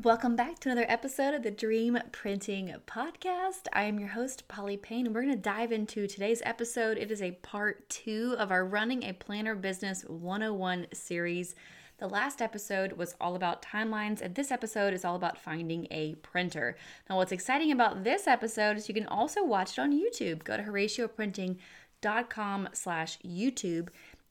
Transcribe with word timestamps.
Welcome 0.00 0.36
back 0.36 0.60
to 0.60 0.70
another 0.70 0.86
episode 0.88 1.34
of 1.34 1.42
the 1.42 1.50
Dream 1.50 1.98
Printing 2.12 2.72
Podcast. 2.86 3.66
I 3.72 3.82
am 3.82 3.98
your 3.98 4.10
host, 4.10 4.46
Polly 4.46 4.76
Payne, 4.76 5.06
and 5.06 5.14
we're 5.14 5.22
going 5.22 5.34
to 5.34 5.40
dive 5.40 5.72
into 5.72 6.06
today's 6.06 6.40
episode. 6.44 6.98
It 6.98 7.10
is 7.10 7.20
a 7.20 7.32
part 7.32 7.90
two 7.90 8.36
of 8.38 8.52
our 8.52 8.64
Running 8.64 9.02
a 9.02 9.12
Planner 9.12 9.56
Business 9.56 10.02
101 10.02 10.86
series. 10.92 11.56
The 11.98 12.06
last 12.06 12.40
episode 12.40 12.92
was 12.92 13.16
all 13.20 13.34
about 13.34 13.60
timelines, 13.60 14.20
and 14.20 14.36
this 14.36 14.52
episode 14.52 14.94
is 14.94 15.04
all 15.04 15.16
about 15.16 15.36
finding 15.36 15.88
a 15.90 16.14
printer. 16.22 16.76
Now, 17.10 17.16
what's 17.16 17.32
exciting 17.32 17.72
about 17.72 18.04
this 18.04 18.28
episode 18.28 18.76
is 18.76 18.86
you 18.86 18.94
can 18.94 19.08
also 19.08 19.44
watch 19.44 19.72
it 19.72 19.80
on 19.80 19.92
YouTube. 19.92 20.44
Go 20.44 20.56
to 20.56 20.62
HoracioPrinting.com 20.62 22.68
slash 22.72 23.18
YouTube 23.26 23.88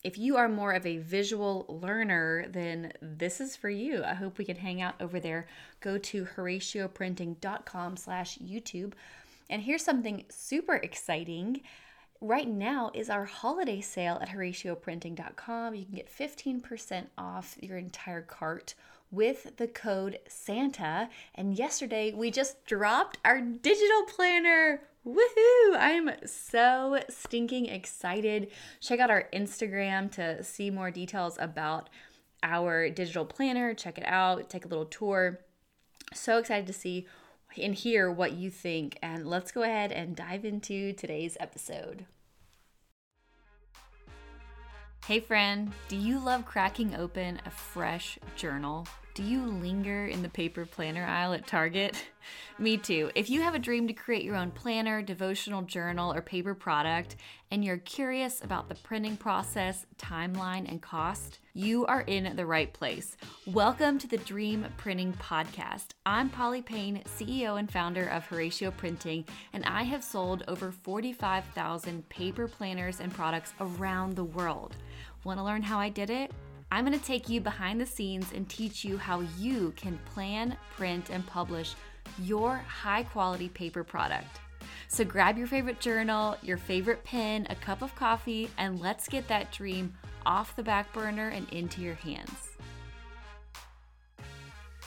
if 0.08 0.16
you 0.16 0.38
are 0.38 0.48
more 0.48 0.72
of 0.72 0.86
a 0.86 0.96
visual 0.96 1.66
learner, 1.68 2.46
then 2.48 2.94
this 3.02 3.42
is 3.42 3.56
for 3.56 3.68
you. 3.68 4.02
I 4.02 4.14
hope 4.14 4.38
we 4.38 4.46
can 4.46 4.56
hang 4.56 4.80
out 4.80 4.94
over 5.00 5.20
there. 5.20 5.46
Go 5.80 5.98
to 5.98 6.24
horacioprinting.com 6.24 7.98
slash 7.98 8.38
YouTube. 8.38 8.94
And 9.50 9.60
here's 9.60 9.84
something 9.84 10.24
super 10.30 10.76
exciting. 10.76 11.60
Right 12.22 12.48
now 12.48 12.90
is 12.94 13.10
our 13.10 13.26
holiday 13.26 13.82
sale 13.82 14.18
at 14.22 14.30
horacioprinting.com. 14.30 15.74
You 15.74 15.84
can 15.84 15.96
get 15.96 16.10
15% 16.10 17.08
off 17.18 17.58
your 17.60 17.76
entire 17.76 18.22
cart 18.22 18.74
with 19.10 19.58
the 19.58 19.68
code 19.68 20.20
SANTA. 20.26 21.10
And 21.34 21.54
yesterday 21.54 22.14
we 22.14 22.30
just 22.30 22.64
dropped 22.64 23.18
our 23.26 23.42
digital 23.42 24.04
planner. 24.04 24.80
Woohoo! 25.06 25.76
I'm 25.78 26.10
so 26.26 27.00
stinking 27.08 27.66
excited. 27.66 28.50
Check 28.80 29.00
out 29.00 29.10
our 29.10 29.28
Instagram 29.32 30.10
to 30.12 30.42
see 30.44 30.70
more 30.70 30.90
details 30.90 31.38
about 31.40 31.88
our 32.42 32.90
digital 32.90 33.24
planner. 33.24 33.74
Check 33.74 33.98
it 33.98 34.06
out, 34.06 34.50
take 34.50 34.64
a 34.64 34.68
little 34.68 34.84
tour. 34.84 35.40
So 36.12 36.38
excited 36.38 36.66
to 36.66 36.72
see 36.72 37.06
and 37.60 37.74
hear 37.74 38.10
what 38.10 38.32
you 38.32 38.50
think. 38.50 38.98
And 39.02 39.26
let's 39.26 39.52
go 39.52 39.62
ahead 39.62 39.92
and 39.92 40.14
dive 40.14 40.44
into 40.44 40.92
today's 40.92 41.36
episode. 41.40 42.04
Hey, 45.06 45.20
friend, 45.20 45.72
do 45.88 45.96
you 45.96 46.18
love 46.18 46.44
cracking 46.44 46.94
open 46.94 47.40
a 47.46 47.50
fresh 47.50 48.18
journal? 48.36 48.86
Do 49.18 49.24
you 49.24 49.44
linger 49.44 50.06
in 50.06 50.22
the 50.22 50.28
paper 50.28 50.64
planner 50.64 51.04
aisle 51.04 51.32
at 51.32 51.44
Target? 51.44 52.00
Me 52.60 52.76
too. 52.76 53.10
If 53.16 53.28
you 53.28 53.42
have 53.42 53.56
a 53.56 53.58
dream 53.58 53.88
to 53.88 53.92
create 53.92 54.22
your 54.22 54.36
own 54.36 54.52
planner, 54.52 55.02
devotional 55.02 55.62
journal, 55.62 56.14
or 56.14 56.22
paper 56.22 56.54
product, 56.54 57.16
and 57.50 57.64
you're 57.64 57.78
curious 57.78 58.40
about 58.44 58.68
the 58.68 58.76
printing 58.76 59.16
process, 59.16 59.86
timeline, 60.00 60.70
and 60.70 60.80
cost, 60.80 61.40
you 61.52 61.84
are 61.86 62.02
in 62.02 62.36
the 62.36 62.46
right 62.46 62.72
place. 62.72 63.16
Welcome 63.44 63.98
to 63.98 64.06
the 64.06 64.18
Dream 64.18 64.64
Printing 64.76 65.14
Podcast. 65.14 65.88
I'm 66.06 66.30
Polly 66.30 66.62
Payne, 66.62 67.02
CEO 67.18 67.58
and 67.58 67.68
founder 67.68 68.06
of 68.06 68.24
Horacio 68.28 68.70
Printing, 68.76 69.24
and 69.52 69.64
I 69.64 69.82
have 69.82 70.04
sold 70.04 70.44
over 70.46 70.70
45,000 70.70 72.08
paper 72.08 72.46
planners 72.46 73.00
and 73.00 73.12
products 73.12 73.52
around 73.58 74.14
the 74.14 74.22
world. 74.22 74.76
Want 75.24 75.40
to 75.40 75.44
learn 75.44 75.62
how 75.62 75.80
I 75.80 75.88
did 75.88 76.08
it? 76.08 76.30
I'm 76.70 76.84
going 76.84 76.98
to 76.98 77.04
take 77.04 77.30
you 77.30 77.40
behind 77.40 77.80
the 77.80 77.86
scenes 77.86 78.32
and 78.34 78.46
teach 78.48 78.84
you 78.84 78.98
how 78.98 79.20
you 79.38 79.72
can 79.76 79.98
plan, 80.12 80.56
print, 80.76 81.08
and 81.08 81.26
publish 81.26 81.74
your 82.22 82.56
high 82.56 83.04
quality 83.04 83.48
paper 83.48 83.82
product. 83.82 84.40
So 84.88 85.04
grab 85.04 85.38
your 85.38 85.46
favorite 85.46 85.80
journal, 85.80 86.36
your 86.42 86.58
favorite 86.58 87.04
pen, 87.04 87.46
a 87.48 87.54
cup 87.54 87.80
of 87.80 87.94
coffee, 87.94 88.50
and 88.58 88.80
let's 88.80 89.08
get 89.08 89.28
that 89.28 89.50
dream 89.50 89.94
off 90.26 90.56
the 90.56 90.62
back 90.62 90.92
burner 90.92 91.28
and 91.28 91.48
into 91.50 91.80
your 91.80 91.94
hands. 91.94 92.50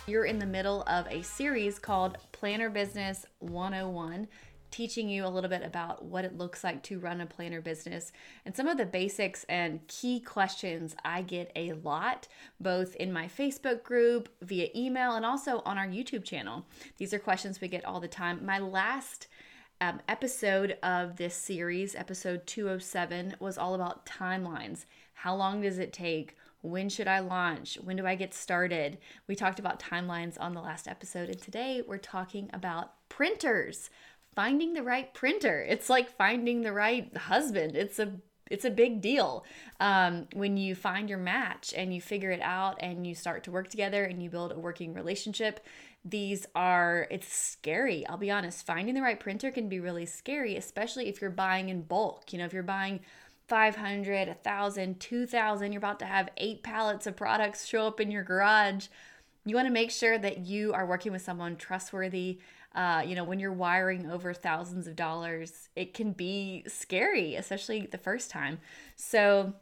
You're 0.07 0.25
in 0.25 0.39
the 0.39 0.45
middle 0.45 0.83
of 0.83 1.07
a 1.07 1.23
series 1.23 1.79
called 1.79 2.17
Planner 2.31 2.69
Business 2.69 3.25
101 3.39 4.27
teaching 4.71 5.09
you 5.09 5.25
a 5.25 5.29
little 5.29 5.49
bit 5.49 5.63
about 5.63 6.05
what 6.05 6.25
it 6.25 6.37
looks 6.37 6.63
like 6.63 6.81
to 6.83 6.99
run 6.99 7.21
a 7.21 7.25
planner 7.25 7.61
business 7.61 8.11
and 8.45 8.55
some 8.55 8.67
of 8.67 8.77
the 8.77 8.85
basics 8.85 9.43
and 9.49 9.85
key 9.87 10.19
questions 10.19 10.95
I 11.03 11.21
get 11.21 11.51
a 11.55 11.73
lot, 11.73 12.27
both 12.59 12.95
in 12.95 13.13
my 13.13 13.27
Facebook 13.27 13.83
group, 13.83 14.29
via 14.41 14.69
email, 14.75 15.13
and 15.13 15.25
also 15.25 15.61
on 15.65 15.77
our 15.77 15.87
YouTube 15.87 16.23
channel. 16.23 16.65
These 16.97 17.13
are 17.13 17.19
questions 17.19 17.61
we 17.61 17.67
get 17.67 17.85
all 17.85 17.99
the 17.99 18.07
time. 18.07 18.45
My 18.45 18.59
last 18.59 19.27
um, 19.81 19.99
episode 20.07 20.77
of 20.83 21.17
this 21.17 21.35
series, 21.35 21.95
episode 21.95 22.45
207, 22.47 23.35
was 23.39 23.57
all 23.57 23.73
about 23.73 24.05
timelines. 24.05 24.85
How 25.13 25.35
long 25.35 25.61
does 25.61 25.79
it 25.79 25.91
take? 25.91 26.37
When 26.61 26.89
should 26.89 27.07
I 27.07 27.19
launch? 27.19 27.79
When 27.83 27.95
do 27.95 28.05
I 28.05 28.13
get 28.13 28.35
started? 28.35 28.99
We 29.27 29.35
talked 29.35 29.57
about 29.57 29.79
timelines 29.79 30.37
on 30.39 30.53
the 30.53 30.61
last 30.61 30.87
episode, 30.87 31.29
and 31.29 31.41
today 31.41 31.81
we're 31.85 31.97
talking 31.97 32.51
about 32.53 32.93
printers 33.09 33.89
finding 34.35 34.73
the 34.73 34.83
right 34.83 35.13
printer. 35.13 35.65
It's 35.67 35.89
like 35.89 36.09
finding 36.17 36.61
the 36.61 36.73
right 36.73 37.15
husband. 37.15 37.75
It's 37.75 37.99
a 37.99 38.13
it's 38.51 38.65
a 38.65 38.69
big 38.69 38.99
deal 38.99 39.45
um, 39.79 40.27
when 40.33 40.57
you 40.57 40.75
find 40.75 41.09
your 41.09 41.17
match 41.17 41.73
and 41.75 41.95
you 41.95 42.01
figure 42.01 42.31
it 42.31 42.41
out 42.41 42.75
and 42.81 43.07
you 43.07 43.15
start 43.15 43.45
to 43.45 43.51
work 43.51 43.69
together 43.69 44.03
and 44.03 44.21
you 44.21 44.29
build 44.29 44.51
a 44.51 44.59
working 44.59 44.93
relationship 44.93 45.65
these 46.03 46.45
are 46.53 47.07
it's 47.09 47.33
scary 47.33 48.05
i'll 48.07 48.17
be 48.17 48.31
honest 48.31 48.65
finding 48.65 48.93
the 48.93 49.01
right 49.01 49.19
printer 49.19 49.51
can 49.51 49.69
be 49.69 49.79
really 49.79 50.05
scary 50.05 50.57
especially 50.57 51.07
if 51.07 51.21
you're 51.21 51.29
buying 51.29 51.69
in 51.69 51.81
bulk 51.81 52.33
you 52.33 52.39
know 52.39 52.45
if 52.45 52.53
you're 52.53 52.63
buying 52.63 52.99
500 53.47 54.27
1000 54.27 54.99
2000 54.99 55.71
you're 55.71 55.77
about 55.77 55.99
to 55.99 56.05
have 56.05 56.29
eight 56.37 56.63
pallets 56.63 57.07
of 57.07 57.15
products 57.15 57.65
show 57.65 57.87
up 57.87 58.01
in 58.01 58.11
your 58.11 58.23
garage 58.23 58.87
you 59.45 59.55
want 59.55 59.67
to 59.67 59.73
make 59.73 59.91
sure 59.91 60.17
that 60.17 60.39
you 60.39 60.73
are 60.73 60.85
working 60.85 61.11
with 61.11 61.21
someone 61.21 61.55
trustworthy 61.55 62.39
uh, 62.73 63.03
you 63.05 63.15
know, 63.15 63.23
when 63.23 63.39
you're 63.39 63.51
wiring 63.51 64.09
over 64.09 64.33
thousands 64.33 64.87
of 64.87 64.95
dollars, 64.95 65.69
it 65.75 65.93
can 65.93 66.11
be 66.13 66.63
scary, 66.67 67.35
especially 67.35 67.85
the 67.85 67.97
first 67.97 68.29
time. 68.29 68.59
So, 68.95 69.53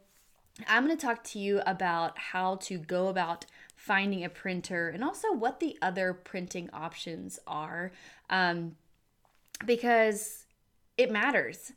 I'm 0.68 0.84
going 0.84 0.96
to 0.96 1.06
talk 1.06 1.24
to 1.24 1.38
you 1.38 1.60
about 1.66 2.18
how 2.18 2.56
to 2.56 2.78
go 2.78 3.08
about 3.08 3.46
finding 3.76 4.24
a 4.24 4.28
printer 4.28 4.88
and 4.90 5.02
also 5.02 5.32
what 5.32 5.60
the 5.60 5.78
other 5.80 6.12
printing 6.12 6.68
options 6.72 7.38
are 7.46 7.92
um, 8.28 8.76
because 9.64 10.44
it 10.98 11.10
matters. 11.10 11.72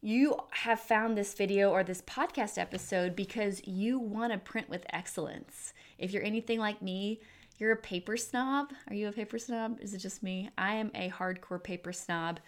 You 0.00 0.36
have 0.50 0.80
found 0.80 1.16
this 1.16 1.34
video 1.34 1.70
or 1.70 1.82
this 1.82 2.02
podcast 2.02 2.58
episode 2.58 3.16
because 3.16 3.66
you 3.66 3.98
want 3.98 4.32
to 4.32 4.38
print 4.38 4.68
with 4.68 4.84
excellence. 4.90 5.72
If 5.98 6.12
you're 6.12 6.24
anything 6.24 6.58
like 6.58 6.82
me, 6.82 7.20
you're 7.62 7.70
a 7.70 7.76
paper 7.76 8.16
snob. 8.16 8.72
Are 8.88 8.94
you 8.94 9.06
a 9.06 9.12
paper 9.12 9.38
snob? 9.38 9.78
Is 9.80 9.94
it 9.94 9.98
just 9.98 10.20
me? 10.20 10.50
I 10.58 10.74
am 10.74 10.90
a 10.96 11.10
hardcore 11.10 11.62
paper 11.62 11.92
snob. 11.92 12.40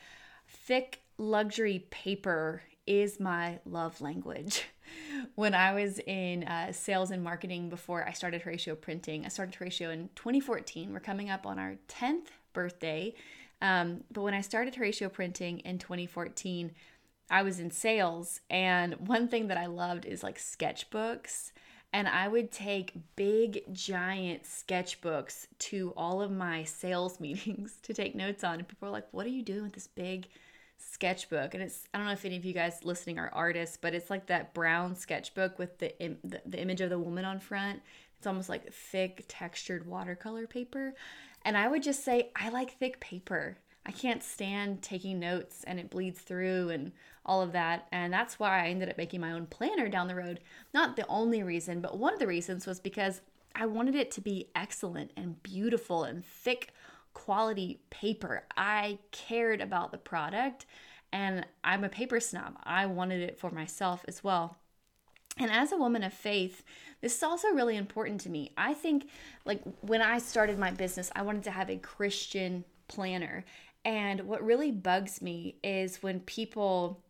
Thick 0.48 1.02
luxury 1.18 1.86
paper 1.90 2.62
is 2.84 3.20
my 3.20 3.60
love 3.64 4.00
language. 4.00 4.64
when 5.36 5.54
I 5.54 5.72
was 5.72 6.00
in 6.00 6.42
uh, 6.42 6.72
sales 6.72 7.12
and 7.12 7.22
marketing 7.22 7.68
before 7.68 8.04
I 8.04 8.10
started 8.10 8.42
Horacio 8.42 8.78
Printing, 8.78 9.24
I 9.24 9.28
started 9.28 9.56
Horacio 9.56 9.92
in 9.92 10.10
2014. 10.16 10.92
We're 10.92 10.98
coming 10.98 11.30
up 11.30 11.46
on 11.46 11.60
our 11.60 11.76
10th 11.86 12.26
birthday. 12.52 13.14
Um, 13.62 14.02
but 14.10 14.22
when 14.22 14.34
I 14.34 14.40
started 14.40 14.74
Horacio 14.74 15.12
Printing 15.12 15.60
in 15.60 15.78
2014, 15.78 16.72
I 17.30 17.42
was 17.42 17.60
in 17.60 17.70
sales. 17.70 18.40
And 18.50 18.94
one 19.06 19.28
thing 19.28 19.46
that 19.46 19.58
I 19.58 19.66
loved 19.66 20.06
is 20.06 20.24
like 20.24 20.40
sketchbooks 20.40 21.52
and 21.94 22.08
I 22.08 22.26
would 22.26 22.50
take 22.50 22.92
big, 23.14 23.72
giant 23.72 24.42
sketchbooks 24.42 25.46
to 25.60 25.94
all 25.96 26.20
of 26.20 26.32
my 26.32 26.64
sales 26.64 27.20
meetings 27.20 27.78
to 27.84 27.94
take 27.94 28.16
notes 28.16 28.42
on. 28.42 28.58
And 28.58 28.68
people 28.68 28.88
were 28.88 28.92
like, 28.92 29.06
What 29.12 29.24
are 29.24 29.30
you 29.30 29.42
doing 29.42 29.62
with 29.62 29.74
this 29.74 29.86
big 29.86 30.26
sketchbook? 30.76 31.54
And 31.54 31.62
it's, 31.62 31.86
I 31.94 31.98
don't 31.98 32.08
know 32.08 32.12
if 32.12 32.24
any 32.24 32.36
of 32.36 32.44
you 32.44 32.52
guys 32.52 32.80
listening 32.82 33.20
are 33.20 33.30
artists, 33.32 33.78
but 33.80 33.94
it's 33.94 34.10
like 34.10 34.26
that 34.26 34.52
brown 34.54 34.96
sketchbook 34.96 35.56
with 35.56 35.78
the, 35.78 35.94
the, 36.24 36.42
the 36.44 36.60
image 36.60 36.80
of 36.80 36.90
the 36.90 36.98
woman 36.98 37.24
on 37.24 37.38
front. 37.38 37.80
It's 38.18 38.26
almost 38.26 38.48
like 38.48 38.72
thick, 38.72 39.24
textured 39.28 39.86
watercolor 39.86 40.48
paper. 40.48 40.94
And 41.44 41.56
I 41.56 41.68
would 41.68 41.84
just 41.84 42.04
say, 42.04 42.32
I 42.34 42.48
like 42.48 42.76
thick 42.76 42.98
paper. 42.98 43.58
I 43.86 43.92
can't 43.92 44.22
stand 44.22 44.82
taking 44.82 45.18
notes 45.18 45.64
and 45.66 45.78
it 45.78 45.90
bleeds 45.90 46.20
through 46.20 46.70
and 46.70 46.92
all 47.26 47.42
of 47.42 47.52
that. 47.52 47.86
And 47.92 48.12
that's 48.12 48.38
why 48.38 48.64
I 48.64 48.68
ended 48.68 48.88
up 48.88 48.98
making 48.98 49.20
my 49.20 49.32
own 49.32 49.46
planner 49.46 49.88
down 49.88 50.08
the 50.08 50.14
road. 50.14 50.40
Not 50.72 50.96
the 50.96 51.06
only 51.06 51.42
reason, 51.42 51.80
but 51.80 51.98
one 51.98 52.14
of 52.14 52.18
the 52.18 52.26
reasons 52.26 52.66
was 52.66 52.80
because 52.80 53.20
I 53.54 53.66
wanted 53.66 53.94
it 53.94 54.10
to 54.12 54.20
be 54.20 54.48
excellent 54.54 55.12
and 55.16 55.42
beautiful 55.42 56.04
and 56.04 56.24
thick 56.24 56.72
quality 57.12 57.80
paper. 57.90 58.44
I 58.56 58.98
cared 59.12 59.60
about 59.60 59.92
the 59.92 59.98
product 59.98 60.66
and 61.12 61.46
I'm 61.62 61.84
a 61.84 61.88
paper 61.88 62.20
snob. 62.20 62.58
I 62.64 62.86
wanted 62.86 63.20
it 63.20 63.38
for 63.38 63.50
myself 63.50 64.04
as 64.08 64.24
well. 64.24 64.56
And 65.36 65.50
as 65.50 65.72
a 65.72 65.76
woman 65.76 66.02
of 66.02 66.12
faith, 66.12 66.64
this 67.00 67.16
is 67.16 67.22
also 67.22 67.48
really 67.48 67.76
important 67.76 68.20
to 68.22 68.30
me. 68.30 68.52
I 68.56 68.72
think, 68.72 69.08
like, 69.44 69.62
when 69.80 70.00
I 70.00 70.18
started 70.18 70.58
my 70.58 70.70
business, 70.70 71.10
I 71.14 71.22
wanted 71.22 71.42
to 71.44 71.50
have 71.50 71.70
a 71.70 71.76
Christian 71.76 72.64
planner. 72.88 73.44
And 73.84 74.22
what 74.22 74.42
really 74.42 74.70
bugs 74.70 75.20
me 75.20 75.56
is 75.62 76.02
when 76.02 76.20
people 76.20 77.00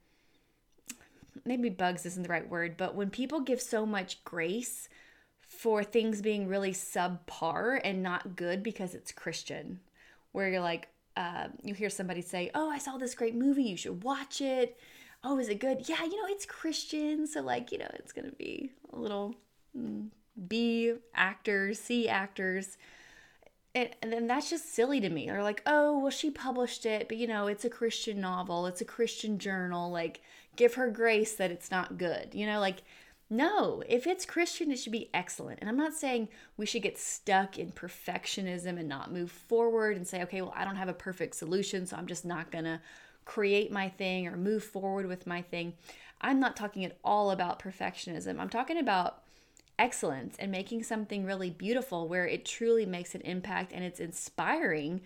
maybe 1.44 1.68
bugs 1.68 2.06
isn't 2.06 2.22
the 2.22 2.28
right 2.28 2.48
word, 2.48 2.76
but 2.76 2.94
when 2.94 3.10
people 3.10 3.40
give 3.40 3.60
so 3.60 3.84
much 3.84 4.22
grace 4.24 4.88
for 5.40 5.84
things 5.84 6.22
being 6.22 6.48
really 6.48 6.72
subpar 6.72 7.80
and 7.84 8.02
not 8.02 8.36
good 8.36 8.62
because 8.62 8.94
it's 8.94 9.12
Christian, 9.12 9.80
where 10.32 10.48
you're 10.48 10.60
like, 10.60 10.88
uh, 11.16 11.48
you 11.62 11.74
hear 11.74 11.90
somebody 11.90 12.22
say, 12.22 12.50
Oh, 12.54 12.70
I 12.70 12.78
saw 12.78 12.96
this 12.96 13.14
great 13.14 13.34
movie, 13.34 13.62
you 13.64 13.76
should 13.76 14.02
watch 14.02 14.40
it. 14.40 14.78
Oh, 15.22 15.38
is 15.38 15.48
it 15.48 15.60
good? 15.60 15.88
Yeah, 15.88 16.04
you 16.04 16.16
know, 16.16 16.28
it's 16.28 16.44
Christian. 16.44 17.26
So, 17.26 17.40
like, 17.40 17.72
you 17.72 17.78
know, 17.78 17.88
it's 17.94 18.12
to 18.12 18.30
be 18.32 18.72
a 18.92 18.98
little 18.98 19.34
mm, 19.76 20.08
B 20.48 20.94
actors, 21.14 21.78
C 21.78 22.08
actors. 22.08 22.76
And, 23.74 23.90
and 24.02 24.12
then 24.12 24.26
that's 24.26 24.50
just 24.50 24.72
silly 24.72 25.00
to 25.00 25.10
me. 25.10 25.26
They're 25.26 25.42
like, 25.42 25.62
oh, 25.66 25.98
well, 25.98 26.10
she 26.10 26.30
published 26.30 26.86
it, 26.86 27.08
but 27.08 27.16
you 27.16 27.26
know, 27.26 27.48
it's 27.48 27.64
a 27.64 27.70
Christian 27.70 28.20
novel, 28.20 28.66
it's 28.66 28.80
a 28.80 28.84
Christian 28.84 29.38
journal. 29.38 29.90
Like, 29.90 30.20
give 30.56 30.74
her 30.74 30.88
grace 30.90 31.34
that 31.34 31.50
it's 31.50 31.70
not 31.70 31.98
good. 31.98 32.28
You 32.32 32.46
know, 32.46 32.60
like, 32.60 32.82
no, 33.30 33.82
if 33.88 34.06
it's 34.06 34.26
Christian, 34.26 34.70
it 34.70 34.78
should 34.78 34.92
be 34.92 35.10
excellent. 35.12 35.58
And 35.60 35.68
I'm 35.68 35.76
not 35.76 35.94
saying 35.94 36.28
we 36.56 36.66
should 36.66 36.82
get 36.82 36.98
stuck 36.98 37.58
in 37.58 37.72
perfectionism 37.72 38.78
and 38.78 38.88
not 38.88 39.12
move 39.12 39.32
forward 39.32 39.96
and 39.96 40.06
say, 40.06 40.22
okay, 40.22 40.40
well, 40.42 40.54
I 40.54 40.64
don't 40.64 40.76
have 40.76 40.88
a 40.88 40.94
perfect 40.94 41.34
solution, 41.34 41.86
so 41.86 41.96
I'm 41.96 42.06
just 42.06 42.24
not 42.24 42.52
to 42.52 42.80
create 43.24 43.72
my 43.72 43.88
thing 43.88 44.28
or 44.28 44.36
move 44.36 44.62
forward 44.62 45.06
with 45.06 45.26
my 45.26 45.42
thing. 45.42 45.72
I'm 46.20 46.38
not 46.38 46.56
talking 46.56 46.84
at 46.84 46.96
all 47.02 47.30
about 47.30 47.58
perfectionism. 47.58 48.38
I'm 48.38 48.50
talking 48.50 48.78
about 48.78 49.23
excellence 49.78 50.36
and 50.38 50.50
making 50.50 50.82
something 50.82 51.24
really 51.24 51.50
beautiful 51.50 52.08
where 52.08 52.26
it 52.26 52.44
truly 52.44 52.86
makes 52.86 53.14
an 53.14 53.20
impact 53.22 53.72
and 53.72 53.84
it's 53.84 54.00
inspiring 54.00 55.00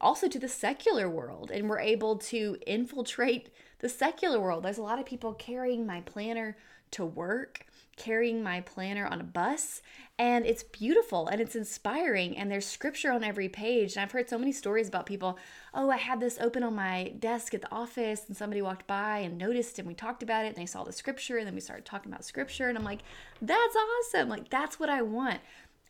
also 0.00 0.28
to 0.28 0.38
the 0.38 0.48
secular 0.48 1.08
world 1.08 1.50
and 1.50 1.68
we're 1.68 1.80
able 1.80 2.16
to 2.16 2.56
infiltrate 2.66 3.50
the 3.80 3.88
secular 3.88 4.40
world. 4.40 4.64
There's 4.64 4.78
a 4.78 4.82
lot 4.82 4.98
of 4.98 5.06
people 5.06 5.34
carrying 5.34 5.86
my 5.86 6.00
planner 6.00 6.56
to 6.92 7.04
work, 7.04 7.66
carrying 7.96 8.42
my 8.42 8.60
planner 8.60 9.06
on 9.06 9.20
a 9.20 9.24
bus, 9.24 9.82
and 10.18 10.44
it's 10.44 10.62
beautiful 10.62 11.28
and 11.28 11.40
it's 11.40 11.54
inspiring. 11.54 12.36
And 12.36 12.50
there's 12.50 12.66
scripture 12.66 13.12
on 13.12 13.24
every 13.24 13.48
page. 13.48 13.94
And 13.94 14.02
I've 14.02 14.12
heard 14.12 14.28
so 14.28 14.38
many 14.38 14.52
stories 14.52 14.88
about 14.88 15.06
people 15.06 15.38
oh, 15.72 15.90
I 15.90 15.96
had 15.96 16.20
this 16.20 16.38
open 16.40 16.62
on 16.62 16.74
my 16.74 17.12
desk 17.18 17.54
at 17.54 17.62
the 17.62 17.72
office, 17.72 18.24
and 18.26 18.36
somebody 18.36 18.60
walked 18.60 18.86
by 18.86 19.18
and 19.18 19.38
noticed, 19.38 19.78
and 19.78 19.86
we 19.86 19.94
talked 19.94 20.22
about 20.22 20.44
it, 20.44 20.48
and 20.48 20.56
they 20.56 20.66
saw 20.66 20.82
the 20.82 20.92
scripture, 20.92 21.38
and 21.38 21.46
then 21.46 21.54
we 21.54 21.60
started 21.60 21.84
talking 21.84 22.10
about 22.10 22.24
scripture. 22.24 22.68
And 22.68 22.76
I'm 22.76 22.84
like, 22.84 23.02
that's 23.40 23.76
awesome. 23.76 24.28
Like, 24.28 24.50
that's 24.50 24.80
what 24.80 24.88
I 24.88 25.02
want. 25.02 25.40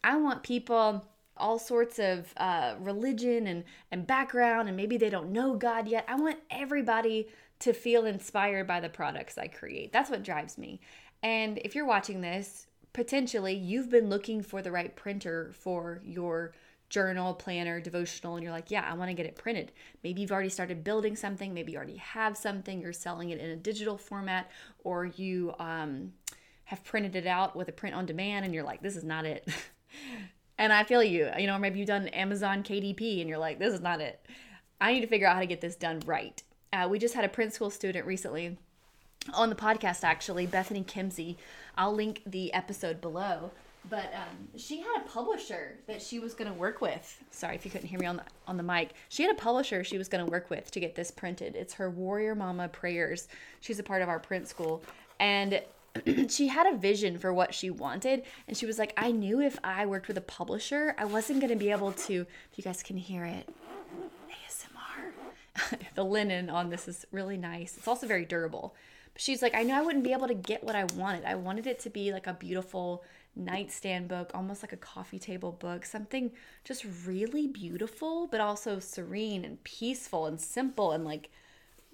I 0.05 0.17
want 0.17 0.43
people 0.43 1.07
all 1.41 1.59
sorts 1.59 1.99
of 1.99 2.33
uh, 2.37 2.75
religion 2.81 3.47
and, 3.47 3.65
and 3.91 4.07
background, 4.07 4.69
and 4.69 4.77
maybe 4.77 4.97
they 4.97 5.11
don't 5.11 5.33
know 5.33 5.55
God 5.55 5.89
yet. 5.89 6.05
I 6.09 6.15
want 6.17 6.39
everybody 6.51 7.29
to 7.61 7.73
feel 7.73 8.07
inspired 8.07 8.67
by 8.67 8.81
the 8.81 8.89
products 8.89 9.39
I 9.39 9.49
create. 9.49 9.93
That's 9.93 10.11
what 10.11 10.23
drives 10.23 10.59
me. 10.59 10.81
And 11.23 11.59
if 11.59 11.75
you're 11.75 11.87
watching 11.87 12.21
this, 12.21 12.67
potentially 12.93 13.55
you've 13.55 13.91
been 13.91 14.09
looking 14.09 14.43
for 14.43 14.63
the 14.63 14.73
right 14.73 14.95
printer 14.97 15.53
for 15.55 16.01
your 16.05 16.53
journal, 16.89 17.35
planner, 17.35 17.81
devotional, 17.81 18.35
and 18.35 18.43
you're 18.43 18.53
like, 18.53 18.71
yeah, 18.71 18.87
I 18.89 18.95
want 18.95 19.11
to 19.11 19.15
get 19.15 19.27
it 19.27 19.37
printed. 19.37 19.73
Maybe 20.03 20.23
you've 20.23 20.33
already 20.33 20.49
started 20.49 20.83
building 20.83 21.15
something, 21.15 21.55
maybe 21.55 21.73
you 21.73 21.79
already 21.79 21.97
have 21.99 22.37
something, 22.37 22.81
you're 22.81 22.93
selling 22.93 23.31
it 23.31 23.39
in 23.39 23.51
a 23.51 23.57
digital 23.57 23.97
format, 23.97 24.51
or 24.83 25.05
you 25.05 25.55
um, 25.59 26.13
have 26.65 26.83
printed 26.83 27.15
it 27.15 27.27
out 27.27 27.55
with 27.55 27.69
a 27.69 27.73
print 27.73 27.95
on 27.95 28.07
demand, 28.07 28.45
and 28.45 28.53
you're 28.53 28.65
like, 28.65 28.83
this 28.83 28.97
is 28.97 29.05
not 29.05 29.25
it. 29.25 29.49
and 30.61 30.75
I 30.75 30.85
feel 30.85 31.03
you, 31.03 31.31
you 31.39 31.47
know, 31.47 31.59
maybe 31.59 31.79
you've 31.79 31.89
done 31.89 32.09
Amazon 32.09 32.63
KDP 32.63 33.21
and 33.21 33.31
you're 33.31 33.39
like, 33.39 33.59
this 33.59 33.73
is 33.73 33.81
not 33.81 34.03
it. 34.03 34.21
I 34.79 34.93
need 34.93 35.01
to 35.01 35.07
figure 35.07 35.27
out 35.27 35.35
how 35.35 35.41
to 35.41 35.47
get 35.47 35.63
this 35.63 35.75
done 35.75 36.03
right. 36.05 36.43
Uh, 36.71 36.87
we 36.89 36.99
just 36.99 37.15
had 37.15 37.25
a 37.25 37.31
print 37.31 37.55
school 37.55 37.71
student 37.71 38.07
recently 38.07 38.59
on 39.33 39.49
the 39.49 39.57
podcast, 39.57 40.05
actually, 40.05 40.47
Bethany 40.47 40.85
Kimsey. 40.85 41.37
I'll 41.79 41.95
link 41.95 42.21
the 42.27 42.53
episode 42.53 43.01
below. 43.01 43.51
But 43.89 44.13
um, 44.15 44.49
she 44.59 44.81
had 44.81 44.99
a 44.99 45.09
publisher 45.09 45.79
that 45.87 46.03
she 46.03 46.19
was 46.19 46.35
going 46.35 46.53
to 46.53 46.59
work 46.59 46.83
with. 46.83 47.25
Sorry 47.31 47.55
if 47.55 47.65
you 47.65 47.71
couldn't 47.71 47.89
hear 47.89 47.99
me 47.99 48.05
on 48.05 48.17
the 48.17 48.25
on 48.47 48.59
the 48.59 48.63
mic. 48.63 48.91
She 49.09 49.23
had 49.23 49.33
a 49.33 49.39
publisher 49.39 49.83
she 49.83 49.97
was 49.97 50.07
going 50.07 50.23
to 50.23 50.31
work 50.31 50.51
with 50.51 50.71
to 50.73 50.81
get 50.81 50.95
this 50.95 51.11
printed. 51.11 51.57
It's 51.57 51.73
her 51.75 51.89
Warrior 51.89 52.35
Mama 52.35 52.69
Prayers. 52.69 53.29
She's 53.61 53.79
a 53.79 53.83
part 53.83 54.03
of 54.03 54.11
our 54.11 54.19
print 54.19 54.47
school, 54.47 54.83
and 55.19 55.63
she 56.29 56.49
had 56.49 56.67
a 56.67 56.77
vision 56.77 57.19
for 57.19 57.33
what 57.33 57.53
she 57.53 57.71
wanted 57.71 58.23
and 58.47 58.57
she 58.57 58.67
was 58.67 58.79
like 58.79 58.93
i 58.97 59.11
knew 59.11 59.41
if 59.41 59.59
i 59.65 59.85
worked 59.85 60.07
with 60.09 60.17
a 60.17 60.23
publisher 60.23 60.95
i 60.99 61.05
wasn't 61.05 61.41
going 61.41 61.51
to 61.51 61.57
be 61.57 61.71
able 61.71 61.93
to 61.93 62.27
if 62.51 62.57
you 62.57 62.63
guys 62.63 62.83
can 62.83 62.97
hear 62.97 63.25
it 63.25 63.49
ASMR. 64.51 65.79
the 65.95 66.05
linen 66.05 66.51
on 66.51 66.71
this 66.71 66.89
is 66.89 67.07
really 67.13 67.37
nice. 67.37 67.77
It's 67.77 67.89
also 67.89 68.07
very 68.07 68.25
durable. 68.25 68.75
But 69.13 69.23
she's 69.23 69.43
like, 69.43 69.55
I 69.55 69.63
knew 69.63 69.75
I 69.75 69.83
wouldn't 69.83 70.05
be 70.05 70.13
able 70.13 70.29
to 70.29 70.35
get 70.35 70.65
what 70.65 70.77
I 70.77 70.85
wanted. 70.97 71.25
I 71.25 71.35
wanted 71.35 71.67
it 71.67 71.79
to 71.81 71.91
be 71.91 72.13
like 72.13 72.27
a 72.27 72.35
beautiful 72.35 73.05
nightstand 73.37 74.09
book, 74.09 74.31
almost 74.35 74.63
like 74.63 74.73
a 74.73 74.77
coffee 74.77 75.19
table 75.19 75.53
book, 75.53 75.85
something 75.85 76.33
just 76.65 76.85
really 77.07 77.47
beautiful, 77.47 78.27
but 78.27 78.41
also 78.41 78.79
serene 78.79 79.45
and 79.45 79.63
peaceful 79.65 80.27
and 80.27 80.41
simple 80.41 80.93
and 80.93 81.05
like 81.05 81.31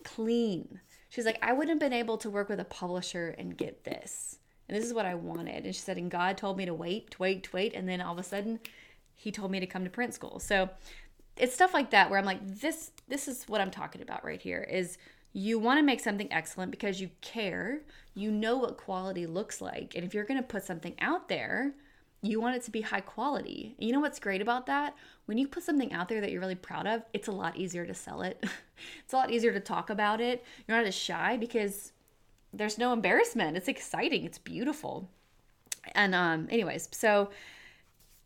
clean. 0.04 0.80
She's 1.16 1.24
like, 1.24 1.38
I 1.40 1.54
wouldn't 1.54 1.70
have 1.70 1.90
been 1.90 1.98
able 1.98 2.18
to 2.18 2.28
work 2.28 2.50
with 2.50 2.60
a 2.60 2.64
publisher 2.66 3.34
and 3.38 3.56
get 3.56 3.84
this. 3.84 4.36
And 4.68 4.76
this 4.76 4.84
is 4.84 4.92
what 4.92 5.06
I 5.06 5.14
wanted. 5.14 5.64
And 5.64 5.74
she 5.74 5.80
said, 5.80 5.96
and 5.96 6.10
God 6.10 6.36
told 6.36 6.58
me 6.58 6.66
to 6.66 6.74
wait, 6.74 7.18
wait, 7.18 7.50
wait. 7.54 7.72
And 7.72 7.88
then 7.88 8.02
all 8.02 8.12
of 8.12 8.18
a 8.18 8.22
sudden, 8.22 8.60
he 9.14 9.32
told 9.32 9.50
me 9.50 9.58
to 9.58 9.66
come 9.66 9.82
to 9.84 9.88
print 9.88 10.12
school. 10.12 10.38
So 10.40 10.68
it's 11.38 11.54
stuff 11.54 11.72
like 11.72 11.88
that 11.92 12.10
where 12.10 12.18
I'm 12.18 12.26
like, 12.26 12.46
this 12.46 12.90
this 13.08 13.28
is 13.28 13.44
what 13.44 13.62
I'm 13.62 13.70
talking 13.70 14.02
about 14.02 14.26
right 14.26 14.42
here 14.42 14.68
is 14.70 14.98
you 15.32 15.58
want 15.58 15.78
to 15.78 15.82
make 15.82 16.00
something 16.00 16.30
excellent 16.30 16.70
because 16.70 17.00
you 17.00 17.08
care, 17.22 17.80
you 18.14 18.30
know 18.30 18.58
what 18.58 18.76
quality 18.76 19.24
looks 19.24 19.62
like. 19.62 19.94
And 19.94 20.04
if 20.04 20.12
you're 20.12 20.24
going 20.24 20.42
to 20.42 20.46
put 20.46 20.64
something 20.64 20.96
out 21.00 21.30
there, 21.30 21.72
you 22.22 22.40
want 22.40 22.56
it 22.56 22.62
to 22.62 22.70
be 22.70 22.80
high 22.80 23.00
quality. 23.00 23.74
And 23.78 23.86
you 23.86 23.92
know 23.92 24.00
what's 24.00 24.18
great 24.18 24.42
about 24.42 24.66
that? 24.66 24.94
When 25.26 25.38
you 25.38 25.46
put 25.46 25.62
something 25.62 25.92
out 25.92 26.08
there 26.08 26.20
that 26.20 26.30
you're 26.30 26.40
really 26.40 26.54
proud 26.54 26.86
of, 26.86 27.02
it's 27.12 27.28
a 27.28 27.32
lot 27.32 27.56
easier 27.56 27.86
to 27.86 27.94
sell 27.94 28.22
it. 28.22 28.42
it's 29.04 29.12
a 29.12 29.16
lot 29.16 29.30
easier 29.30 29.52
to 29.52 29.60
talk 29.60 29.90
about 29.90 30.20
it. 30.20 30.44
You're 30.66 30.78
not 30.78 30.86
as 30.86 30.94
shy 30.94 31.36
because 31.36 31.92
there's 32.52 32.78
no 32.78 32.92
embarrassment. 32.92 33.56
It's 33.56 33.68
exciting, 33.68 34.24
it's 34.24 34.38
beautiful. 34.38 35.08
And 35.94 36.14
um 36.14 36.48
anyways, 36.50 36.88
so 36.92 37.30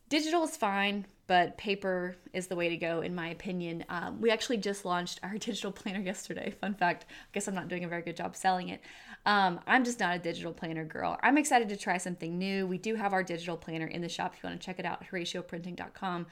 digital 0.08 0.44
is 0.44 0.56
fine 0.56 1.06
but 1.30 1.56
paper 1.56 2.16
is 2.32 2.48
the 2.48 2.56
way 2.56 2.68
to 2.68 2.76
go 2.76 3.00
in 3.00 3.14
my 3.14 3.28
opinion 3.28 3.84
um, 3.88 4.20
we 4.20 4.30
actually 4.30 4.56
just 4.56 4.84
launched 4.84 5.20
our 5.22 5.38
digital 5.38 5.72
planner 5.72 6.00
yesterday 6.00 6.52
fun 6.60 6.74
fact 6.74 7.06
i 7.08 7.28
guess 7.32 7.48
i'm 7.48 7.54
not 7.54 7.68
doing 7.68 7.84
a 7.84 7.88
very 7.88 8.02
good 8.02 8.16
job 8.16 8.36
selling 8.36 8.68
it 8.68 8.80
um, 9.26 9.60
i'm 9.66 9.84
just 9.84 10.00
not 10.00 10.16
a 10.16 10.18
digital 10.18 10.52
planner 10.52 10.84
girl. 10.84 11.18
I'm 11.22 11.38
excited 11.38 11.68
to 11.68 11.76
try 11.76 11.98
something 11.98 12.38
new. 12.38 12.66
We 12.66 12.78
do 12.78 12.94
have 12.94 13.12
our 13.12 13.22
digital 13.22 13.56
planner 13.56 13.86
in 13.86 14.00
the 14.00 14.08
shop 14.08 14.34
if 14.34 14.42
you 14.42 14.48
want 14.48 14.60
to 14.60 14.64
check 14.64 14.78
it 14.78 14.84
out 14.84 15.04
horacioprinting.com 15.10 16.26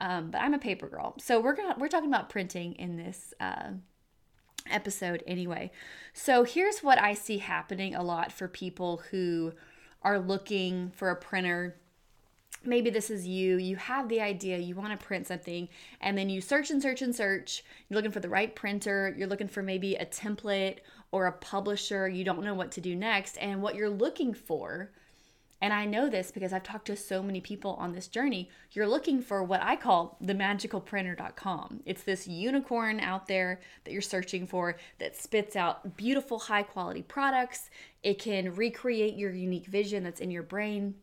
um, 0.00 0.30
but 0.30 0.40
i'm 0.40 0.54
a 0.54 0.58
paper 0.58 0.88
girl. 0.88 1.14
So 1.18 1.40
we're 1.40 1.54
gonna 1.54 1.76
we're 1.78 1.88
talking 1.88 2.08
about 2.08 2.28
printing 2.28 2.74
in 2.74 2.96
this 2.96 3.34
uh, 3.40 3.70
episode 4.70 5.22
anyway. 5.26 5.70
So 6.12 6.44
here's 6.44 6.80
what 6.80 7.00
i 7.00 7.14
see 7.14 7.38
happening 7.38 7.94
a 7.94 8.02
lot 8.02 8.32
for 8.32 8.48
people 8.48 9.02
who 9.10 9.52
are 10.02 10.18
looking 10.18 10.90
for 10.90 11.10
a 11.10 11.16
printer 11.16 11.76
maybe 12.66 12.90
this 12.90 13.10
is 13.10 13.26
you 13.26 13.56
you 13.56 13.76
have 13.76 14.08
the 14.08 14.20
idea 14.20 14.58
you 14.58 14.74
want 14.74 14.98
to 14.98 15.06
print 15.06 15.26
something 15.26 15.68
and 16.00 16.16
then 16.16 16.28
you 16.28 16.40
search 16.40 16.70
and 16.70 16.82
search 16.82 17.02
and 17.02 17.14
search 17.14 17.64
you're 17.88 17.96
looking 17.96 18.10
for 18.10 18.20
the 18.20 18.28
right 18.28 18.54
printer 18.54 19.14
you're 19.16 19.28
looking 19.28 19.48
for 19.48 19.62
maybe 19.62 19.94
a 19.96 20.06
template 20.06 20.78
or 21.12 21.26
a 21.26 21.32
publisher 21.32 22.08
you 22.08 22.24
don't 22.24 22.44
know 22.44 22.54
what 22.54 22.72
to 22.72 22.80
do 22.80 22.94
next 22.94 23.36
and 23.38 23.62
what 23.62 23.74
you're 23.74 23.90
looking 23.90 24.34
for 24.34 24.90
and 25.64 25.72
I 25.72 25.86
know 25.86 26.10
this 26.10 26.30
because 26.30 26.52
I've 26.52 26.62
talked 26.62 26.88
to 26.88 26.96
so 26.96 27.22
many 27.22 27.40
people 27.40 27.72
on 27.78 27.92
this 27.92 28.06
journey. 28.06 28.50
You're 28.72 28.86
looking 28.86 29.22
for 29.22 29.42
what 29.42 29.62
I 29.62 29.76
call 29.76 30.18
the 30.20 30.34
magicalprinter.com. 30.34 31.80
It's 31.86 32.02
this 32.02 32.28
unicorn 32.28 33.00
out 33.00 33.28
there 33.28 33.60
that 33.84 33.92
you're 33.92 34.02
searching 34.02 34.46
for 34.46 34.76
that 34.98 35.16
spits 35.16 35.56
out 35.56 35.96
beautiful, 35.96 36.38
high 36.38 36.64
quality 36.64 37.00
products. 37.00 37.70
It 38.02 38.18
can 38.18 38.54
recreate 38.54 39.14
your 39.14 39.30
unique 39.30 39.64
vision 39.64 40.04
that's 40.04 40.20
in 40.20 40.30
your 40.30 40.42
brain 40.42 40.96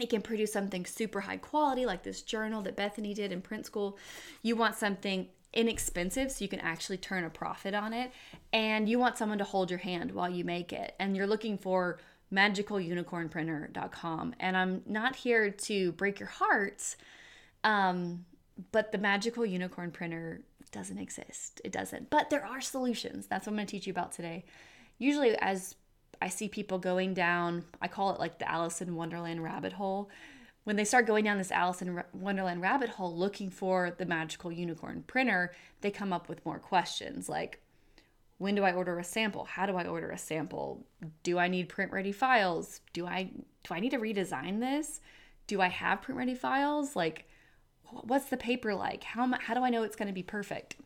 it 0.00 0.10
can 0.10 0.22
produce 0.22 0.52
something 0.52 0.86
super 0.86 1.20
high 1.20 1.36
quality, 1.36 1.86
like 1.86 2.02
this 2.02 2.22
journal 2.22 2.62
that 2.62 2.76
Bethany 2.76 3.14
did 3.14 3.32
in 3.32 3.42
print 3.42 3.66
school. 3.66 3.98
You 4.42 4.56
want 4.56 4.76
something 4.76 5.28
inexpensive 5.52 6.30
so 6.30 6.44
you 6.44 6.48
can 6.48 6.60
actually 6.60 6.96
turn 6.96 7.24
a 7.24 7.30
profit 7.30 7.74
on 7.74 7.92
it. 7.92 8.12
And 8.52 8.88
you 8.88 8.98
want 8.98 9.18
someone 9.18 9.38
to 9.38 9.44
hold 9.44 9.70
your 9.70 9.80
hand 9.80 10.12
while 10.12 10.30
you 10.30 10.44
make 10.44 10.72
it. 10.72 10.94
And 10.98 11.16
you're 11.16 11.26
looking 11.26 11.58
for 11.58 11.98
magicalunicornprinter.com. 12.32 14.34
And 14.38 14.56
I'm 14.56 14.82
not 14.86 15.16
here 15.16 15.50
to 15.50 15.92
break 15.92 16.20
your 16.20 16.28
hearts, 16.28 16.96
um, 17.64 18.24
but 18.72 18.92
the 18.92 18.98
magical 18.98 19.44
unicorn 19.44 19.90
printer 19.90 20.42
doesn't 20.70 20.98
exist. 20.98 21.60
It 21.64 21.72
doesn't. 21.72 22.10
But 22.10 22.30
there 22.30 22.46
are 22.46 22.60
solutions. 22.60 23.26
That's 23.26 23.46
what 23.46 23.52
I'm 23.52 23.56
going 23.56 23.66
to 23.66 23.70
teach 23.70 23.86
you 23.86 23.90
about 23.90 24.12
today. 24.12 24.44
Usually, 24.98 25.36
as 25.38 25.74
I 26.20 26.28
see 26.28 26.48
people 26.48 26.78
going 26.78 27.14
down, 27.14 27.64
I 27.80 27.88
call 27.88 28.12
it 28.12 28.20
like 28.20 28.38
the 28.38 28.50
Alice 28.50 28.82
in 28.82 28.94
Wonderland 28.94 29.42
rabbit 29.42 29.74
hole. 29.74 30.10
When 30.64 30.76
they 30.76 30.84
start 30.84 31.06
going 31.06 31.24
down 31.24 31.38
this 31.38 31.50
Alice 31.50 31.80
in 31.80 32.02
Wonderland 32.12 32.60
rabbit 32.60 32.90
hole 32.90 33.16
looking 33.16 33.50
for 33.50 33.94
the 33.96 34.04
magical 34.04 34.52
unicorn 34.52 35.04
printer, 35.06 35.52
they 35.80 35.90
come 35.90 36.12
up 36.12 36.28
with 36.28 36.44
more 36.44 36.58
questions 36.58 37.28
like 37.28 37.60
when 38.38 38.54
do 38.54 38.64
I 38.64 38.72
order 38.72 38.98
a 38.98 39.04
sample? 39.04 39.44
How 39.44 39.66
do 39.66 39.76
I 39.76 39.86
order 39.86 40.10
a 40.10 40.18
sample? 40.18 40.86
Do 41.22 41.38
I 41.38 41.48
need 41.48 41.68
print 41.68 41.92
ready 41.92 42.12
files? 42.12 42.80
Do 42.92 43.06
I 43.06 43.30
do 43.64 43.74
I 43.74 43.80
need 43.80 43.90
to 43.90 43.98
redesign 43.98 44.60
this? 44.60 45.00
do 45.50 45.60
I 45.60 45.66
have 45.66 46.00
print 46.00 46.16
ready 46.16 46.36
files? 46.36 46.94
Like, 46.94 47.28
what's 47.82 48.26
the 48.26 48.36
paper 48.36 48.72
like? 48.72 49.02
How, 49.02 49.24
am, 49.24 49.32
how 49.32 49.52
do 49.52 49.64
I 49.64 49.70
know 49.70 49.82
it's 49.82 49.96
going 49.96 50.06
to 50.06 50.14
be 50.14 50.22
perfect? 50.22 50.76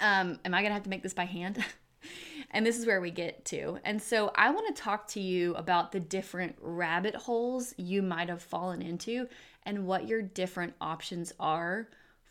Um, 0.00 0.40
am 0.46 0.54
I 0.54 0.62
going 0.62 0.70
to 0.70 0.74
have 0.74 0.84
to 0.84 0.90
make 0.90 1.02
this 1.02 1.12
by 1.12 1.26
hand? 1.26 1.62
and 2.50 2.64
this 2.64 2.78
is 2.78 2.86
where 2.86 3.00
we 3.00 3.10
get 3.10 3.44
to. 3.46 3.78
And 3.84 4.00
so 4.00 4.30
I 4.34 4.50
want 4.50 4.74
to 4.74 4.82
talk 4.82 5.08
to 5.08 5.20
you 5.20 5.54
about 5.54 5.92
the 5.92 6.00
different 6.00 6.56
rabbit 6.60 7.14
holes 7.14 7.74
you 7.76 8.02
might 8.02 8.28
have 8.28 8.42
fallen 8.42 8.82
into 8.82 9.28
and 9.64 9.86
what 9.86 10.06
your 10.06 10.22
different 10.22 10.74
options 10.80 11.32
are 11.40 11.88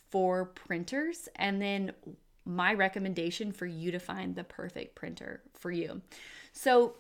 for 0.10 0.46
printers. 0.46 1.28
And 1.36 1.62
then 1.62 1.92
my 2.46 2.74
recommendation 2.74 3.52
for 3.52 3.66
you 3.66 3.92
to 3.92 4.00
find 4.00 4.36
the 4.36 4.44
perfect 4.44 4.96
printer 4.96 5.42
for 5.54 5.72
you. 5.72 6.02
So 6.54 6.94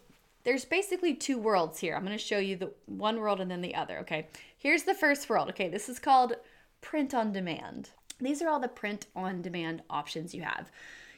there's 0.43 0.65
basically 0.65 1.15
two 1.15 1.37
worlds 1.37 1.79
here. 1.79 1.95
I'm 1.95 2.05
going 2.05 2.17
to 2.17 2.23
show 2.23 2.39
you 2.39 2.55
the 2.55 2.71
one 2.85 3.19
world 3.19 3.39
and 3.39 3.49
then 3.49 3.61
the 3.61 3.75
other. 3.75 3.99
Okay. 3.99 4.27
Here's 4.57 4.83
the 4.83 4.93
first 4.93 5.29
world. 5.29 5.49
Okay. 5.49 5.69
This 5.69 5.87
is 5.87 5.99
called 5.99 6.33
print 6.81 7.13
on 7.13 7.31
demand. 7.31 7.89
These 8.19 8.41
are 8.41 8.49
all 8.49 8.59
the 8.59 8.67
print 8.67 9.07
on 9.15 9.41
demand 9.41 9.81
options 9.89 10.33
you 10.33 10.43
have. 10.43 10.71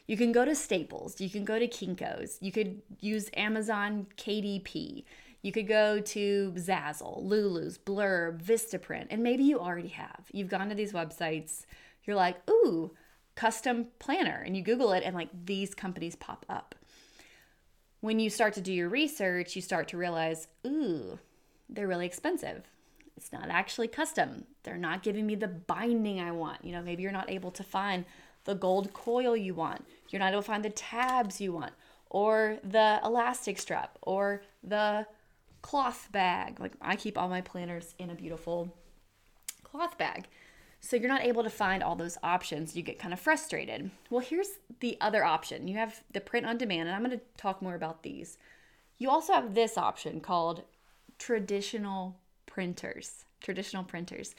You 0.07 0.15
can 0.15 0.31
go 0.31 0.45
to 0.45 0.55
Staples, 0.55 1.19
you 1.19 1.29
can 1.29 1.43
go 1.43 1.59
to 1.59 1.67
Kinko's, 1.67 2.37
you 2.39 2.51
could 2.51 2.81
use 3.01 3.29
Amazon 3.35 4.07
KDP, 4.15 5.03
you 5.41 5.51
could 5.51 5.67
go 5.67 5.99
to 5.99 6.53
Zazzle, 6.55 7.21
Lulu's, 7.23 7.77
Blurb, 7.77 8.41
Vistaprint, 8.41 9.07
and 9.09 9.21
maybe 9.21 9.43
you 9.43 9.59
already 9.59 9.89
have. 9.89 10.25
You've 10.31 10.49
gone 10.49 10.69
to 10.69 10.75
these 10.75 10.93
websites, 10.93 11.65
you're 12.05 12.15
like, 12.15 12.37
ooh, 12.49 12.91
custom 13.35 13.87
planner, 13.99 14.41
and 14.45 14.55
you 14.55 14.63
Google 14.63 14.93
it, 14.93 15.03
and 15.03 15.13
like 15.13 15.29
these 15.45 15.75
companies 15.75 16.15
pop 16.15 16.45
up. 16.47 16.73
When 17.99 18.19
you 18.19 18.29
start 18.29 18.53
to 18.53 18.61
do 18.61 18.71
your 18.71 18.89
research, 18.89 19.57
you 19.57 19.61
start 19.61 19.89
to 19.89 19.97
realize, 19.97 20.47
ooh, 20.65 21.19
they're 21.69 21.87
really 21.87 22.05
expensive. 22.05 22.63
It's 23.17 23.33
not 23.33 23.49
actually 23.49 23.87
custom. 23.87 24.45
They're 24.63 24.77
not 24.77 25.03
giving 25.03 25.25
me 25.25 25.35
the 25.35 25.47
binding 25.47 26.21
I 26.21 26.31
want. 26.31 26.63
You 26.63 26.71
know, 26.71 26.81
maybe 26.81 27.03
you're 27.03 27.11
not 27.11 27.31
able 27.31 27.51
to 27.51 27.63
find 27.63 28.05
the 28.47 28.55
gold 28.55 28.93
coil 28.93 29.37
you 29.37 29.53
want. 29.53 29.85
You're 30.09 30.19
not 30.19 30.31
able 30.31 30.41
to 30.41 30.47
find 30.47 30.65
the 30.65 30.71
tabs 30.71 31.39
you 31.39 31.53
want, 31.53 31.73
or 32.09 32.57
the 32.63 32.99
elastic 33.03 33.59
strap, 33.59 33.99
or 34.01 34.41
the 34.63 35.05
cloth 35.61 36.07
bag. 36.11 36.59
Like 36.59 36.73
I 36.81 36.95
keep 36.95 37.17
all 37.17 37.29
my 37.29 37.41
planners 37.41 37.93
in 37.99 38.09
a 38.09 38.15
beautiful 38.15 38.73
cloth 39.63 39.97
bag. 39.97 40.27
So 40.79 40.95
you're 40.95 41.09
not 41.09 41.25
able 41.25 41.43
to 41.43 41.49
find 41.49 41.83
all 41.83 41.95
those 41.95 42.17
options. 42.23 42.75
You 42.75 42.83
get 42.83 42.99
kind 42.99 43.13
of 43.13 43.19
frustrated. 43.19 43.91
Well, 44.09 44.21
here's 44.21 44.59
the 44.79 44.97
other 45.01 45.25
option. 45.25 45.67
You 45.67 45.77
have 45.77 46.03
the 46.11 46.21
print 46.21 46.45
on 46.45 46.57
demand, 46.57 46.87
and 46.87 46.95
I'm 46.95 47.03
going 47.03 47.17
to 47.17 47.25
talk 47.35 47.61
more 47.61 47.75
about 47.75 48.03
these. 48.03 48.37
You 48.97 49.09
also 49.09 49.33
have 49.33 49.55
this 49.55 49.77
option 49.77 50.21
called 50.21 50.63
traditional 51.19 52.15
printers. 52.45 53.25
Traditional 53.41 53.83
printers. 53.83 54.35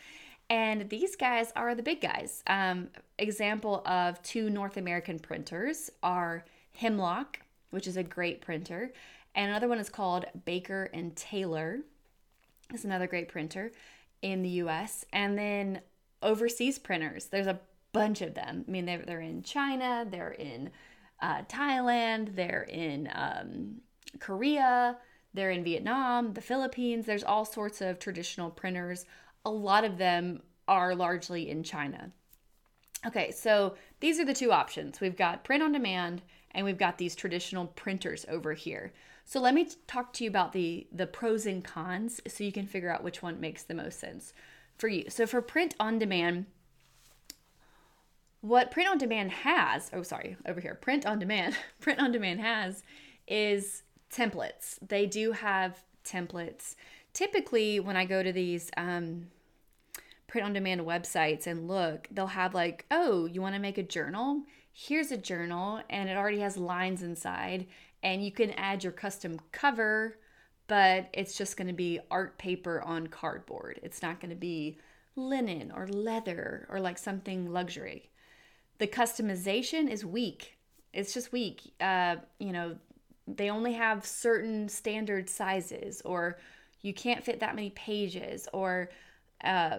And 0.50 0.88
these 0.88 1.14
guys 1.14 1.52
are 1.57 1.75
the 1.75 1.83
big 1.83 2.00
guys. 2.00 2.43
Um, 2.47 2.88
example 3.19 3.83
of 3.87 4.23
two 4.23 4.49
North 4.49 4.76
American 4.76 5.19
printers 5.19 5.90
are 6.02 6.45
Hemlock, 6.73 7.40
which 7.71 7.87
is 7.87 7.97
a 7.97 8.02
great 8.02 8.40
printer, 8.40 8.93
and 9.35 9.50
another 9.50 9.69
one 9.69 9.78
is 9.78 9.90
called 9.90 10.25
Baker 10.45 10.90
and 10.93 11.14
Taylor. 11.14 11.81
It's 12.73 12.85
another 12.85 13.07
great 13.07 13.28
printer 13.28 13.73
in 14.23 14.43
the 14.43 14.49
US. 14.62 15.05
And 15.12 15.38
then 15.38 15.81
overseas 16.23 16.78
printers, 16.78 17.26
there's 17.26 17.47
a 17.47 17.61
bunch 17.93 18.21
of 18.21 18.35
them. 18.35 18.64
I 18.67 18.71
mean, 18.71 18.87
they're, 18.87 19.05
they're 19.05 19.21
in 19.21 19.43
China, 19.43 20.07
they're 20.11 20.33
in 20.33 20.71
uh, 21.21 21.43
Thailand, 21.43 22.35
they're 22.35 22.67
in 22.69 23.09
um, 23.14 23.81
Korea, 24.19 24.97
they're 25.35 25.50
in 25.50 25.62
Vietnam, 25.64 26.33
the 26.33 26.40
Philippines. 26.40 27.07
There's 27.07 27.25
all 27.25 27.45
sorts 27.45 27.81
of 27.81 27.99
traditional 27.99 28.50
printers 28.50 29.05
a 29.49 29.50
lot 29.50 29.85
of 29.85 29.97
them 29.97 30.43
are 30.69 30.95
largely 30.95 31.49
in 31.49 31.62
China. 31.62 32.12
Okay, 33.07 33.31
so 33.31 33.76
these 34.00 34.21
are 34.21 34.25
the 34.25 34.35
two 34.35 34.52
options. 34.52 35.00
We've 35.00 35.17
got 35.17 35.45
print 35.45 35.62
on 35.62 35.73
demand 35.73 36.23
and 36.50 36.64
we've 36.64 36.78
got 36.78 36.99
these 36.99 37.14
traditional 37.14 37.67
printers 37.69 38.26
over 38.28 38.52
here. 38.52 38.93
So 39.25 39.40
let 39.40 39.55
me 39.55 39.69
talk 39.87 40.12
to 40.14 40.25
you 40.25 40.31
about 40.31 40.52
the 40.52 40.87
the 40.93 41.07
pros 41.07 41.47
and 41.47 41.64
cons 41.64 42.21
so 42.26 42.45
you 42.45 42.52
can 42.52 42.67
figure 42.67 42.90
out 42.90 43.05
which 43.05 43.23
one 43.23 43.40
makes 43.40 43.62
the 43.62 43.75
most 43.75 44.00
sense 44.00 44.33
for 44.76 44.88
you. 44.88 45.05
So 45.09 45.26
for 45.26 45.40
print 45.40 45.75
on 45.81 45.99
demand, 45.99 46.47
what 48.40 48.71
print 48.71 48.90
on 48.90 48.99
demand 48.99 49.33
has, 49.33 49.90
oh 49.93 50.02
sorry, 50.02 50.37
over 50.47 50.61
here, 50.61 50.75
print 50.75 51.07
on 51.07 51.19
demand, 51.19 51.57
print 51.81 52.00
on 52.00 52.12
demand 52.12 52.40
has 52.40 52.83
is 53.26 53.83
templates. 54.12 54.78
They 54.87 55.07
do 55.07 55.33
have 55.33 55.83
templates. 56.05 56.75
Typically, 57.12 57.81
when 57.81 57.97
I 57.97 58.05
go 58.05 58.23
to 58.23 58.33
these 58.33 58.71
um, 58.76 59.28
print 60.28 60.44
on 60.44 60.52
demand 60.52 60.82
websites 60.82 61.49
and 61.49 61.66
look, 61.66 62.06
they'll 62.12 62.28
have 62.28 62.54
like, 62.54 62.87
oh, 62.92 63.26
you 63.26 63.42
want 63.42 63.56
to 63.56 63.61
make 63.61 63.78
a 63.78 63.82
journal? 63.82 64.42
Here's 64.73 65.11
a 65.11 65.16
journal, 65.16 65.80
and 65.90 66.08
it 66.08 66.16
already 66.16 66.38
has 66.38 66.56
lines 66.56 67.02
inside, 67.02 67.66
and 68.04 68.25
you 68.25 68.30
can 68.30 68.52
add 68.52 68.85
your 68.85 68.92
custom 68.92 69.40
cover, 69.50 70.18
but 70.68 71.08
it's 71.12 71.37
just 71.37 71.56
going 71.56 71.66
to 71.66 71.73
be 71.73 71.99
art 72.12 72.38
paper 72.38 72.80
on 72.82 73.08
cardboard. 73.08 73.80
It's 73.82 74.02
not 74.02 74.20
going 74.20 74.30
to 74.30 74.37
be 74.37 74.78
linen 75.16 75.73
or 75.75 75.88
leather 75.88 76.68
or 76.70 76.78
like 76.78 76.97
something 76.97 77.50
luxury. 77.50 78.11
The 78.78 78.87
customization 78.87 79.90
is 79.90 80.04
weak. 80.04 80.56
It's 80.92 81.12
just 81.12 81.32
weak. 81.32 81.73
Uh, 81.80 82.16
you 82.38 82.52
know, 82.52 82.76
they 83.26 83.50
only 83.50 83.73
have 83.73 84.06
certain 84.06 84.68
standard 84.68 85.28
sizes, 85.28 86.02
or 86.04 86.38
you 86.82 86.94
can't 86.94 87.25
fit 87.25 87.40
that 87.40 87.56
many 87.56 87.70
pages, 87.70 88.47
or 88.52 88.90
uh, 89.42 89.78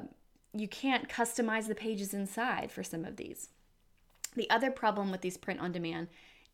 you 0.54 0.68
can't 0.68 1.10
customize 1.10 1.68
the 1.68 1.76
pages 1.76 2.14
inside 2.14 2.72
for 2.72 2.84
some 2.84 3.06
of 3.06 3.18
these. 3.18 3.50
The 4.36 4.50
other 4.50 4.72
problem 4.72 5.12
with 5.12 5.22
these 5.22 5.38
print 5.38 5.60
on 5.60 5.72
demand 5.72 6.08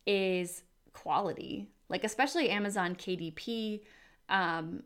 is 0.06 0.62
quality. 0.92 1.68
Like, 1.88 2.04
especially 2.04 2.50
Amazon 2.50 2.96
KDP, 2.96 3.80
um, 4.28 4.82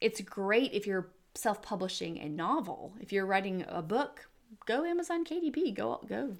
it's 0.00 0.20
great 0.20 0.72
if 0.72 0.86
you're 0.86 1.10
self 1.34 1.62
publishing 1.62 2.18
a 2.18 2.28
novel. 2.28 2.94
If 3.00 3.12
you're 3.12 3.26
writing 3.26 3.64
a 3.68 3.82
book, 3.82 4.28
go 4.66 4.84
Amazon 4.84 5.24
KDP, 5.24 5.74
go, 5.74 6.00
go. 6.08 6.34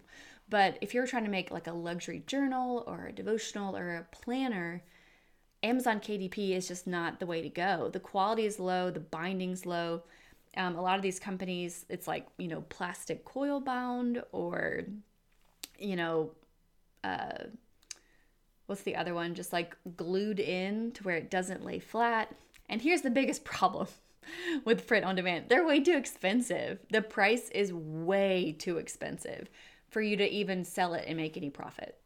But 0.48 0.78
if 0.80 0.94
you're 0.94 1.06
trying 1.06 1.24
to 1.24 1.30
make 1.30 1.50
like 1.50 1.66
a 1.66 1.72
luxury 1.72 2.22
journal 2.26 2.84
or 2.86 3.06
a 3.06 3.12
devotional 3.12 3.76
or 3.76 3.96
a 3.96 4.06
planner, 4.14 4.82
Amazon 5.62 5.98
KDP 5.98 6.50
is 6.50 6.68
just 6.68 6.86
not 6.86 7.18
the 7.18 7.26
way 7.26 7.42
to 7.42 7.48
go. 7.48 7.90
The 7.92 8.00
quality 8.00 8.46
is 8.46 8.60
low, 8.60 8.90
the 8.90 9.00
binding's 9.00 9.66
low. 9.66 10.02
Um, 10.56 10.76
a 10.76 10.82
lot 10.82 10.96
of 10.96 11.02
these 11.02 11.18
companies, 11.18 11.84
it's 11.88 12.08
like, 12.08 12.26
you 12.38 12.48
know, 12.48 12.62
plastic 12.62 13.24
coil 13.24 13.60
bound 13.60 14.22
or, 14.32 14.82
you 15.78 15.96
know, 15.96 16.32
uh, 17.04 17.44
what's 18.66 18.82
the 18.82 18.96
other 18.96 19.14
one? 19.14 19.34
Just 19.34 19.52
like 19.52 19.76
glued 19.96 20.40
in 20.40 20.92
to 20.92 21.02
where 21.04 21.16
it 21.16 21.30
doesn't 21.30 21.64
lay 21.64 21.78
flat. 21.78 22.34
And 22.68 22.82
here's 22.82 23.02
the 23.02 23.10
biggest 23.10 23.44
problem 23.44 23.88
with 24.64 24.86
print 24.86 25.04
on 25.04 25.14
demand 25.14 25.44
they're 25.48 25.66
way 25.66 25.80
too 25.80 25.96
expensive. 25.96 26.78
The 26.90 27.02
price 27.02 27.48
is 27.50 27.72
way 27.72 28.56
too 28.58 28.78
expensive 28.78 29.48
for 29.88 30.00
you 30.00 30.16
to 30.16 30.28
even 30.28 30.64
sell 30.64 30.94
it 30.94 31.04
and 31.06 31.16
make 31.16 31.36
any 31.36 31.50
profit. 31.50 31.98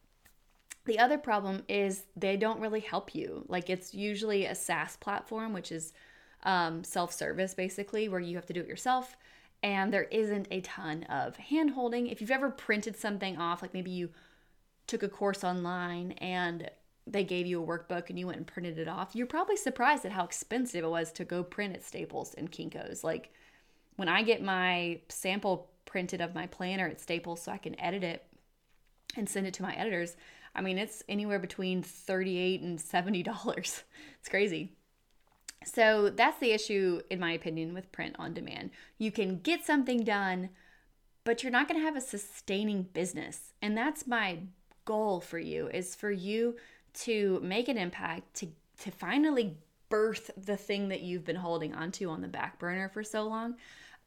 The 0.87 0.99
other 0.99 1.19
problem 1.19 1.62
is 1.69 2.04
they 2.16 2.37
don't 2.37 2.61
really 2.61 2.80
help 2.80 3.14
you. 3.14 3.45
Like 3.49 3.71
it's 3.71 3.95
usually 3.95 4.47
a 4.47 4.54
SaaS 4.54 4.97
platform, 4.97 5.52
which 5.52 5.73
is 5.73 5.92
um, 6.43 6.85
self 6.85 7.13
service 7.13 7.55
basically, 7.55 8.09
where 8.09 8.21
you 8.21 8.37
have 8.37 8.47
to 8.47 8.53
do 8.53 8.61
it 8.61 8.69
yourself. 8.69 9.17
And 9.63 9.93
there 9.93 10.05
isn't 10.05 10.49
a 10.51 10.63
ton 10.63 11.05
of 11.05 11.37
hand 11.37 11.71
holding. 11.71 12.07
If 12.07 12.21
you've 12.21 12.31
ever 12.31 12.51
printed 12.51 12.97
something 12.97 13.37
off, 13.37 13.61
like 13.61 13.75
maybe 13.75 13.91
you 13.91 14.11
took 14.87 15.03
a 15.03 15.09
course 15.09 15.45
online 15.45 16.13
and 16.13 16.71
they 17.07 17.25
gave 17.25 17.47
you 17.47 17.63
a 17.63 17.67
workbook 17.67 18.09
and 18.09 18.19
you 18.19 18.27
went 18.27 18.39
and 18.39 18.47
printed 18.47 18.79
it 18.79 18.89
off, 18.89 19.15
you're 19.15 19.27
probably 19.27 19.57
surprised 19.57 20.05
at 20.05 20.13
how 20.13 20.25
expensive 20.25 20.85
it 20.85 20.89
was 20.89 21.13
to 21.13 21.25
go 21.25 21.43
print 21.43 21.75
at 21.75 21.85
Staples 21.85 22.35
and 22.35 22.51
Kinko's. 22.51 23.05
Like 23.05 23.33
when 23.97 24.09
I 24.09 24.23
get 24.23 24.43
my 24.43 25.01
sample 25.09 25.71
printed 25.85 26.21
of 26.21 26.35
my 26.35 26.47
planner 26.47 26.89
at 26.89 27.01
Staples 27.01 27.43
so 27.43 27.53
I 27.53 27.59
can 27.59 27.79
edit 27.81 28.03
it 28.03 28.25
and 29.17 29.29
send 29.29 29.47
it 29.47 29.55
to 29.55 29.63
my 29.63 29.75
editors, 29.75 30.17
I 30.55 30.63
mean, 30.63 30.79
it's 30.79 31.03
anywhere 31.09 31.39
between 31.39 31.83
38 31.83 32.63
and 32.63 32.79
$70. 32.79 33.83
It's 34.21 34.29
crazy. 34.29 34.77
So 35.64 36.11
that's 36.11 36.38
the 36.38 36.52
issue, 36.52 37.00
in 37.11 37.21
my 37.21 37.33
opinion, 37.33 37.75
with 37.75 37.93
print 37.93 38.17
on 38.19 38.33
demand. 38.33 38.71
You 38.99 39.12
can 39.12 39.40
get 39.40 39.64
something 39.64 40.05
done, 40.05 40.50
but 41.25 41.43
you're 41.43 41.52
not 41.52 41.69
going 41.69 41.79
to 41.79 41.85
have 41.85 41.97
a 41.97 42.00
sustaining 42.00 42.85
business. 42.85 43.52
And 43.61 43.76
that's 43.76 44.07
my 44.07 44.38
goal 44.85 45.21
for 45.21 45.38
you 45.38 45.69
is 45.69 45.95
for 45.95 46.11
you 46.11 46.57
to 46.93 47.40
make 47.43 47.69
an 47.69 47.76
impact, 47.76 48.35
to, 48.35 48.49
to 48.83 48.90
finally 48.90 49.59
birth 49.90 50.31
the 50.37 50.57
thing 50.57 50.88
that 50.88 51.02
you've 51.02 51.25
been 51.25 51.37
holding 51.37 51.75
onto 51.75 52.09
on 52.09 52.23
the 52.23 52.29
back 52.29 52.59
burner 52.59 52.88
for 52.88 53.05
so 53.05 53.25
long. 53.25 53.57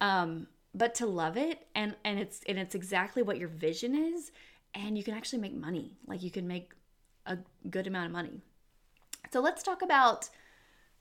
Um, 0.01 0.48
but 0.75 0.95
to 0.95 1.05
love 1.05 1.38
it 1.38 1.67
and 1.75 1.95
and 2.03 2.19
it's 2.19 2.41
and 2.48 2.57
it's 2.57 2.75
exactly 2.75 3.22
what 3.22 3.38
your 3.38 3.48
vision 3.48 3.95
is 3.95 4.31
and 4.74 4.98
you 4.98 5.03
can 5.03 5.13
actually 5.13 5.39
make 5.39 5.53
money 5.53 5.98
like 6.07 6.24
you 6.24 6.31
can 6.31 6.48
make 6.48 6.72
a 7.25 7.38
good 7.69 7.88
amount 7.88 8.07
of 8.07 8.12
money 8.12 8.41
so 9.31 9.39
let's 9.39 9.63
talk 9.63 9.81
about 9.81 10.29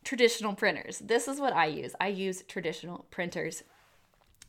traditional 0.05 0.55
printers. 0.55 0.99
This 0.99 1.29
is 1.29 1.41
what 1.41 1.53
I 1.53 1.67
use. 1.67 1.95
I 2.01 2.09
use 2.09 2.43
traditional 2.43 3.07
printers. 3.11 3.63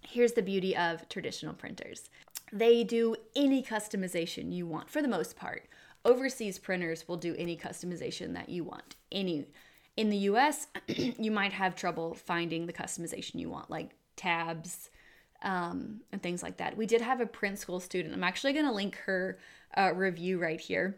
Here's 0.02 0.34
the 0.34 0.42
beauty 0.42 0.76
of 0.76 1.08
traditional 1.10 1.54
printers 1.54 2.10
they 2.52 2.84
do 2.84 3.16
any 3.36 3.64
customization 3.64 4.54
you 4.54 4.68
want 4.68 4.88
for 4.88 5.02
the 5.02 5.08
most 5.08 5.36
part. 5.36 5.68
Overseas 6.06 6.60
printers 6.60 7.08
will 7.08 7.18
do 7.18 7.36
any 7.38 7.58
customization 7.58 8.34
that 8.36 8.48
you 8.48 8.64
want. 8.64 8.96
Any 9.12 9.48
in 9.98 10.10
the 10.10 10.18
US, 10.18 10.68
you 10.88 11.32
might 11.32 11.54
have 11.54 11.76
trouble 11.76 12.14
finding 12.14 12.68
the 12.68 12.74
customization 12.74 13.36
you 13.36 13.50
want, 13.50 13.72
like 13.72 13.96
tabs 14.16 14.92
um, 15.42 16.02
and 16.12 16.22
things 16.22 16.44
like 16.44 16.58
that. 16.58 16.78
We 16.78 16.86
did 16.86 17.02
have 17.02 17.22
a 17.22 17.26
print 17.26 17.58
school 17.58 17.80
student. 17.80 18.14
I'm 18.14 18.24
actually 18.24 18.54
going 18.54 18.66
to 18.66 18.72
link 18.72 18.98
her 19.06 19.40
uh, 19.76 19.92
review 19.96 20.40
right 20.40 20.60
here 20.60 20.98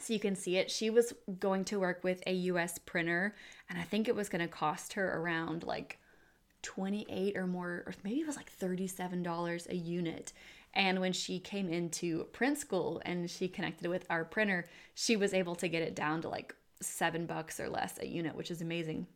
so 0.00 0.12
you 0.12 0.20
can 0.20 0.34
see 0.34 0.56
it. 0.56 0.70
She 0.70 0.90
was 0.90 1.12
going 1.38 1.64
to 1.66 1.80
work 1.80 2.02
with 2.02 2.22
a 2.26 2.32
US 2.32 2.78
printer, 2.78 3.34
and 3.68 3.78
I 3.78 3.82
think 3.82 4.08
it 4.08 4.16
was 4.16 4.28
going 4.28 4.40
to 4.40 4.48
cost 4.48 4.94
her 4.94 5.18
around 5.20 5.64
like 5.64 5.98
28 6.62 7.36
or 7.36 7.46
more, 7.46 7.84
or 7.86 7.94
maybe 8.04 8.20
it 8.20 8.26
was 8.26 8.36
like 8.36 8.56
$37 8.56 9.68
a 9.68 9.76
unit. 9.76 10.32
And 10.74 11.00
when 11.00 11.12
she 11.12 11.38
came 11.38 11.68
into 11.68 12.24
print 12.32 12.58
school 12.58 13.02
and 13.04 13.30
she 13.30 13.48
connected 13.48 13.88
with 13.88 14.06
our 14.08 14.24
printer, 14.24 14.68
she 14.94 15.16
was 15.16 15.34
able 15.34 15.54
to 15.56 15.68
get 15.68 15.82
it 15.82 15.94
down 15.94 16.22
to 16.22 16.28
like 16.28 16.54
seven 16.80 17.26
bucks 17.26 17.60
or 17.60 17.68
less 17.68 17.98
a 17.98 18.06
unit, 18.06 18.34
which 18.34 18.50
is 18.50 18.62
amazing. 18.62 19.06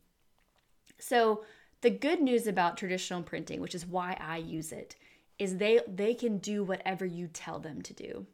So 0.99 1.45
the 1.81 1.91
good 1.91 2.21
news 2.21 2.47
about 2.47 2.77
traditional 2.77 3.23
printing, 3.23 3.61
which 3.61 3.75
is 3.75 3.87
why 3.87 4.17
I 4.21 4.39
use 4.39 4.73
it, 4.73 4.97
is 5.39 5.57
they 5.57 5.81
they 5.87 6.15
can 6.15 6.39
do 6.39 6.65
whatever 6.65 7.05
you 7.05 7.29
tell 7.29 7.59
them 7.59 7.83
to 7.83 7.93
do. 7.93 8.27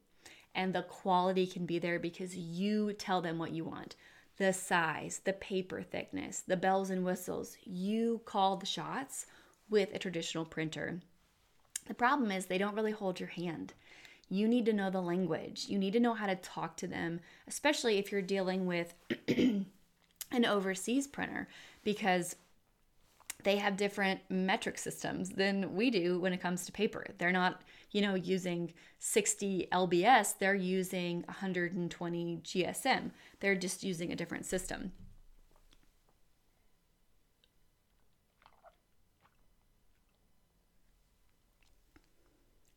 And 0.55 0.75
the 0.75 0.83
quality 0.83 1.47
can 1.47 1.67
be 1.67 1.79
there 1.79 1.99
because 1.99 2.37
you 2.37 2.93
tell 2.93 3.23
them 3.23 3.39
what 3.39 3.53
you 3.53 3.65
want. 3.65 3.97
The 4.37 4.53
size, 4.53 5.21
the 5.25 5.33
paper 5.33 5.83
thickness, 5.83 6.41
the 6.41 6.57
bells 6.57 6.91
and 6.91 7.05
whistles, 7.05 7.57
you 7.65 8.21
call 8.25 8.57
the 8.57 8.67
shots 8.67 9.27
with 9.71 9.95
a 9.95 9.99
traditional 9.99 10.45
printer. 10.45 11.01
The 11.87 11.95
problem 11.95 12.31
is 12.31 12.47
they 12.47 12.59
don't 12.59 12.75
really 12.75 12.93
hold 12.93 13.19
your 13.19 13.31
hand. 13.31 13.73
You 14.29 14.49
need 14.49 14.67
to 14.67 14.73
know 14.73 14.91
the 14.91 15.03
language. 15.03 15.67
You 15.69 15.79
need 15.79 15.93
to 15.93 16.01
know 16.01 16.15
how 16.15 16.27
to 16.27 16.37
talk 16.37 16.77
to 16.79 16.87
them, 16.87 17.21
especially 17.47 17.99
if 17.99 18.11
you're 18.11 18.23
dealing 18.23 18.67
with 18.67 18.95
an 19.29 19.67
overseas 20.33 21.07
printer, 21.07 21.49
because 21.85 22.37
they 23.45 23.57
have 23.57 23.77
different 23.77 24.21
metric 24.29 24.79
systems 24.79 25.31
than 25.31 25.75
we 25.75 25.91
do 25.91 26.21
when 26.21 26.33
it 26.33 26.41
comes 26.41 26.65
to 26.67 26.73
paper. 26.73 27.07
They're 27.19 27.33
not, 27.33 27.63
you 27.91 28.01
know, 28.01 28.15
using 28.15 28.73
60 28.99 29.69
LBS, 29.73 30.39
they're 30.39 30.55
using 30.55 31.23
120 31.27 32.41
GSM. 32.45 33.11
They're 33.41 33.55
just 33.55 33.83
using 33.83 34.13
a 34.13 34.17
different 34.17 34.47
system. 34.47 34.93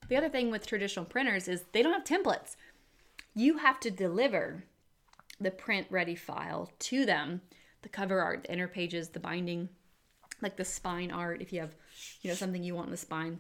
The 0.08 0.18
other 0.18 0.30
thing 0.30 0.52
with 0.52 0.68
traditional 0.68 1.06
printers 1.06 1.48
is 1.48 1.66
they 1.72 1.82
don't 1.82 1.94
have 1.94 2.04
templates. 2.04 2.56
You 3.34 3.58
have 3.58 3.80
to 3.82 3.92
deliver 3.92 4.64
the 5.40 5.52
print 5.52 5.88
ready 5.90 6.16
file 6.16 6.70
to 6.80 7.06
them 7.06 7.42
the 7.82 7.90
cover 7.90 8.20
art, 8.20 8.42
the 8.44 8.52
inner 8.52 8.68
pages, 8.68 9.10
the 9.10 9.20
binding, 9.20 9.70
like 10.42 10.56
the 10.58 10.66
spine 10.66 11.12
art 11.12 11.42
if 11.42 11.52
you 11.54 11.60
have, 11.62 11.76
you 12.22 12.30
know, 12.30 12.36
something 12.36 12.64
you 12.64 12.76
want 12.76 12.88
in 12.88 12.92
the 12.92 12.98
spine. 12.98 13.40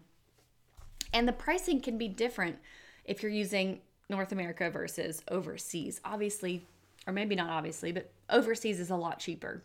And 1.13 1.27
the 1.27 1.33
pricing 1.33 1.81
can 1.81 1.97
be 1.97 2.07
different 2.07 2.57
if 3.05 3.21
you're 3.21 3.31
using 3.31 3.79
North 4.09 4.31
America 4.31 4.69
versus 4.69 5.21
overseas. 5.29 6.01
Obviously, 6.03 6.65
or 7.07 7.13
maybe 7.13 7.35
not 7.35 7.49
obviously, 7.49 7.91
but 7.91 8.11
overseas 8.29 8.79
is 8.79 8.89
a 8.89 8.95
lot 8.95 9.19
cheaper, 9.19 9.63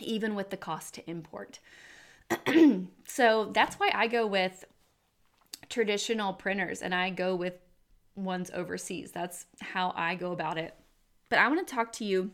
even 0.00 0.34
with 0.34 0.50
the 0.50 0.56
cost 0.56 0.94
to 0.94 1.10
import. 1.10 1.60
so 3.06 3.50
that's 3.52 3.76
why 3.76 3.90
I 3.94 4.06
go 4.06 4.26
with 4.26 4.64
traditional 5.68 6.32
printers 6.32 6.82
and 6.82 6.94
I 6.94 7.10
go 7.10 7.34
with 7.34 7.54
ones 8.16 8.50
overseas. 8.54 9.12
That's 9.12 9.46
how 9.60 9.92
I 9.96 10.14
go 10.14 10.32
about 10.32 10.58
it. 10.58 10.74
But 11.28 11.38
I 11.38 11.48
want 11.48 11.66
to 11.66 11.74
talk 11.74 11.92
to 11.94 12.04
you 12.04 12.30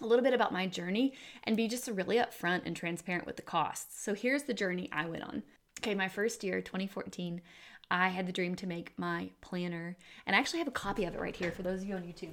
a 0.00 0.06
little 0.06 0.24
bit 0.24 0.34
about 0.34 0.52
my 0.52 0.66
journey 0.66 1.12
and 1.44 1.56
be 1.56 1.68
just 1.68 1.88
really 1.88 2.16
upfront 2.16 2.62
and 2.64 2.76
transparent 2.76 3.26
with 3.26 3.36
the 3.36 3.42
costs. 3.42 4.02
So 4.02 4.14
here's 4.14 4.44
the 4.44 4.54
journey 4.54 4.88
I 4.92 5.06
went 5.06 5.22
on. 5.22 5.42
Okay, 5.80 5.94
my 5.94 6.08
first 6.08 6.42
year, 6.42 6.60
2014, 6.60 7.40
I 7.90 8.08
had 8.08 8.26
the 8.26 8.32
dream 8.32 8.54
to 8.56 8.66
make 8.66 8.92
my 8.98 9.30
planner, 9.40 9.96
and 10.26 10.34
I 10.34 10.38
actually 10.38 10.60
have 10.60 10.68
a 10.68 10.72
copy 10.72 11.04
of 11.04 11.14
it 11.14 11.20
right 11.20 11.36
here 11.36 11.52
for 11.52 11.62
those 11.62 11.82
of 11.82 11.88
you 11.88 11.94
on 11.94 12.02
YouTube. 12.02 12.32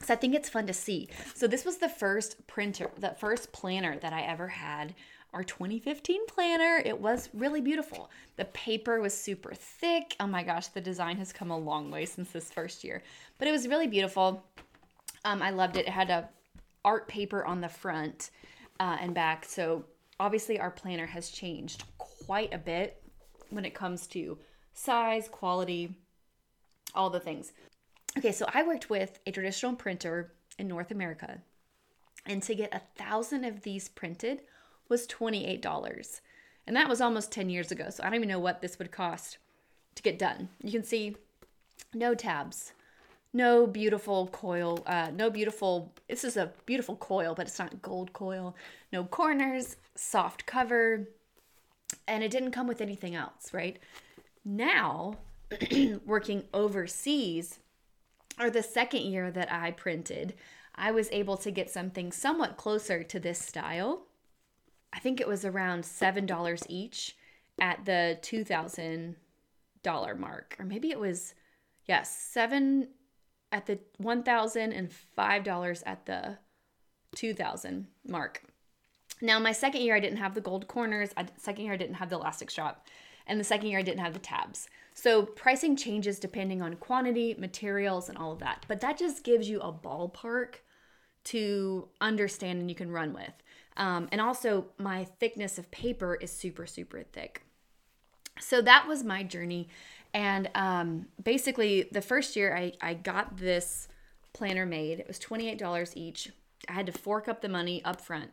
so 0.00 0.14
I 0.14 0.16
think 0.16 0.34
it's 0.34 0.48
fun 0.48 0.66
to 0.66 0.72
see. 0.72 1.08
So 1.34 1.46
this 1.46 1.64
was 1.64 1.78
the 1.78 1.88
first 1.88 2.46
printer, 2.46 2.90
the 2.98 3.14
first 3.18 3.52
planner 3.52 3.98
that 3.98 4.12
I 4.12 4.22
ever 4.22 4.48
had 4.48 4.94
our 5.34 5.44
2015 5.44 6.26
planner. 6.26 6.80
It 6.84 6.98
was 6.98 7.28
really 7.34 7.60
beautiful. 7.60 8.08
The 8.36 8.44
paper 8.46 9.00
was 9.00 9.12
super 9.12 9.52
thick. 9.52 10.16
Oh 10.20 10.26
my 10.26 10.44
gosh, 10.44 10.68
the 10.68 10.80
design 10.80 11.16
has 11.18 11.32
come 11.32 11.50
a 11.50 11.58
long 11.58 11.90
way 11.90 12.06
since 12.06 12.30
this 12.30 12.50
first 12.50 12.84
year. 12.84 13.02
But 13.38 13.48
it 13.48 13.50
was 13.50 13.68
really 13.68 13.88
beautiful. 13.88 14.44
Um, 15.24 15.42
I 15.42 15.50
loved 15.50 15.76
it. 15.76 15.86
It 15.86 15.92
had 15.92 16.10
a 16.10 16.28
art 16.84 17.08
paper 17.08 17.44
on 17.44 17.60
the 17.60 17.68
front 17.68 18.30
uh, 18.80 18.98
and 19.00 19.14
back. 19.14 19.44
So 19.44 19.84
obviously 20.20 20.58
our 20.60 20.70
planner 20.70 21.06
has 21.06 21.30
changed 21.30 21.84
quite 21.98 22.52
a 22.52 22.58
bit 22.58 23.02
when 23.50 23.64
it 23.64 23.74
comes 23.74 24.06
to 24.08 24.38
size, 24.74 25.28
quality, 25.28 25.96
all 26.94 27.10
the 27.10 27.20
things. 27.20 27.52
Okay, 28.18 28.32
so 28.32 28.46
I 28.52 28.62
worked 28.62 28.90
with 28.90 29.18
a 29.26 29.32
traditional 29.32 29.74
printer 29.74 30.32
in 30.58 30.68
North 30.68 30.90
America. 30.90 31.40
And 32.26 32.42
to 32.44 32.54
get 32.54 32.74
a 32.74 32.82
thousand 32.96 33.44
of 33.44 33.62
these 33.62 33.88
printed 33.88 34.42
was 34.88 35.06
$28. 35.06 36.20
And 36.66 36.76
that 36.76 36.88
was 36.88 37.00
almost 37.00 37.32
10 37.32 37.50
years 37.50 37.70
ago. 37.70 37.90
So 37.90 38.02
I 38.02 38.06
don't 38.06 38.16
even 38.16 38.28
know 38.28 38.38
what 38.38 38.62
this 38.62 38.78
would 38.78 38.90
cost 38.90 39.38
to 39.94 40.02
get 40.02 40.18
done. 40.18 40.48
You 40.62 40.72
can 40.72 40.84
see 40.84 41.16
no 41.92 42.14
tabs, 42.14 42.72
no 43.34 43.66
beautiful 43.66 44.28
coil, 44.28 44.82
uh, 44.86 45.10
no 45.12 45.28
beautiful, 45.28 45.92
this 46.08 46.24
is 46.24 46.36
a 46.36 46.52
beautiful 46.64 46.96
coil, 46.96 47.34
but 47.34 47.46
it's 47.46 47.58
not 47.58 47.82
gold 47.82 48.12
coil, 48.12 48.56
no 48.92 49.04
corners, 49.04 49.76
soft 49.94 50.46
cover, 50.46 51.08
and 52.08 52.24
it 52.24 52.30
didn't 52.30 52.52
come 52.52 52.66
with 52.66 52.80
anything 52.80 53.14
else, 53.14 53.52
right? 53.52 53.78
Now, 54.44 55.18
working 56.06 56.44
overseas, 56.54 57.58
or 58.40 58.48
the 58.48 58.62
second 58.62 59.02
year 59.02 59.30
that 59.30 59.52
I 59.52 59.72
printed, 59.72 60.34
I 60.74 60.92
was 60.92 61.10
able 61.12 61.36
to 61.38 61.50
get 61.50 61.70
something 61.70 62.12
somewhat 62.12 62.56
closer 62.56 63.02
to 63.02 63.20
this 63.20 63.38
style 63.38 64.06
I 64.94 65.00
think 65.00 65.20
it 65.20 65.26
was 65.26 65.44
around 65.44 65.82
$7 65.82 66.66
each 66.68 67.16
at 67.60 67.84
the 67.84 68.18
$2,000 68.22 70.18
mark. 70.18 70.56
Or 70.58 70.64
maybe 70.64 70.90
it 70.90 71.00
was, 71.00 71.34
yes, 71.86 72.16
7 72.16 72.88
at 73.52 73.66
the 73.66 73.78
$1,000 74.02 74.76
and 74.76 74.90
$5 75.16 75.82
at 75.86 76.06
the 76.06 76.38
2000 77.14 77.86
mark. 78.06 78.42
Now, 79.20 79.38
my 79.38 79.52
second 79.52 79.82
year, 79.82 79.94
I 79.94 80.00
didn't 80.00 80.18
have 80.18 80.34
the 80.34 80.40
gold 80.40 80.66
corners. 80.66 81.10
I, 81.16 81.26
second 81.36 81.64
year, 81.64 81.74
I 81.74 81.78
didn't 81.78 81.94
have 81.94 82.10
the 82.10 82.16
elastic 82.16 82.50
strap. 82.50 82.86
And 83.26 83.40
the 83.40 83.44
second 83.44 83.68
year, 83.68 83.78
I 83.78 83.82
didn't 83.82 84.04
have 84.04 84.12
the 84.12 84.18
tabs. 84.18 84.68
So 84.92 85.22
pricing 85.22 85.76
changes 85.76 86.18
depending 86.18 86.60
on 86.62 86.76
quantity, 86.76 87.34
materials, 87.38 88.08
and 88.08 88.18
all 88.18 88.32
of 88.32 88.40
that. 88.40 88.64
But 88.68 88.80
that 88.80 88.98
just 88.98 89.24
gives 89.24 89.48
you 89.48 89.60
a 89.60 89.72
ballpark 89.72 90.56
to 91.24 91.88
understand 92.00 92.60
and 92.60 92.68
you 92.68 92.74
can 92.74 92.90
run 92.90 93.12
with. 93.14 93.32
Um, 93.76 94.08
and 94.12 94.20
also, 94.20 94.66
my 94.78 95.04
thickness 95.04 95.58
of 95.58 95.70
paper 95.70 96.16
is 96.16 96.30
super, 96.30 96.66
super 96.66 97.02
thick. 97.02 97.42
So 98.40 98.60
that 98.62 98.86
was 98.86 99.02
my 99.02 99.22
journey. 99.22 99.68
And 100.14 100.48
um, 100.54 101.06
basically, 101.22 101.88
the 101.90 102.00
first 102.00 102.36
year 102.36 102.56
I, 102.56 102.72
I 102.80 102.94
got 102.94 103.36
this 103.36 103.88
planner 104.32 104.64
made, 104.64 105.00
it 105.00 105.08
was 105.08 105.18
$28 105.18 105.96
each. 105.96 106.30
I 106.68 106.72
had 106.72 106.86
to 106.86 106.92
fork 106.92 107.28
up 107.28 107.42
the 107.42 107.48
money 107.48 107.84
up 107.84 108.00
front. 108.00 108.30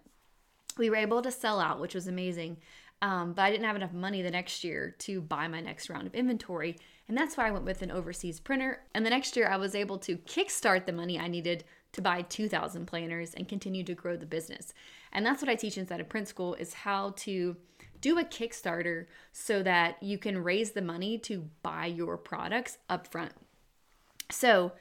We 0.78 0.90
were 0.90 0.96
able 0.96 1.22
to 1.24 1.32
sell 1.32 1.60
out, 1.60 1.82
which 1.82 1.96
was 1.96 2.08
amazing. 2.08 2.58
Um, 3.02 3.34
but 3.34 3.42
I 3.42 3.52
didn't 3.52 3.66
have 3.66 3.76
enough 3.76 3.94
money 3.94 4.22
the 4.22 4.30
next 4.30 4.64
year 4.64 4.96
to 5.00 5.22
buy 5.22 5.48
my 5.48 5.60
next 5.60 5.90
round 5.90 6.06
of 6.06 6.14
inventory. 6.14 6.78
And 7.08 7.18
that's 7.18 7.36
why 7.36 7.48
I 7.48 7.52
went 7.52 7.66
with 7.66 7.82
an 7.82 7.92
overseas 7.92 8.40
printer. 8.40 8.84
And 8.94 9.04
the 9.04 9.10
next 9.10 9.36
year, 9.36 9.50
I 9.50 9.58
was 9.58 9.74
able 9.74 9.98
to 10.00 10.18
kickstart 10.18 10.86
the 10.86 10.94
money 10.94 11.20
I 11.20 11.28
needed 11.28 11.64
to 11.94 12.02
buy 12.02 12.22
2,000 12.22 12.86
planners 12.86 13.34
and 13.34 13.50
continue 13.50 13.84
to 13.84 13.96
grow 13.96 14.16
the 14.16 14.26
business. 14.26 14.74
And 15.12 15.26
that's 15.26 15.42
what 15.42 15.50
I 15.50 15.56
teach 15.56 15.78
inside 15.78 16.00
of 16.00 16.10
print 16.10 16.28
school 16.28 16.54
is 16.54 16.74
how 16.74 17.14
to 17.18 17.58
do 18.02 18.18
a 18.18 18.24
Kickstarter 18.24 19.06
so 19.32 19.64
that 19.64 20.02
you 20.02 20.18
can 20.18 20.44
raise 20.44 20.72
the 20.72 20.82
money 20.82 21.18
to 21.20 21.50
buy 21.62 21.86
your 21.86 22.18
products 22.18 22.78
upfront. 22.90 23.32
So, 24.30 24.74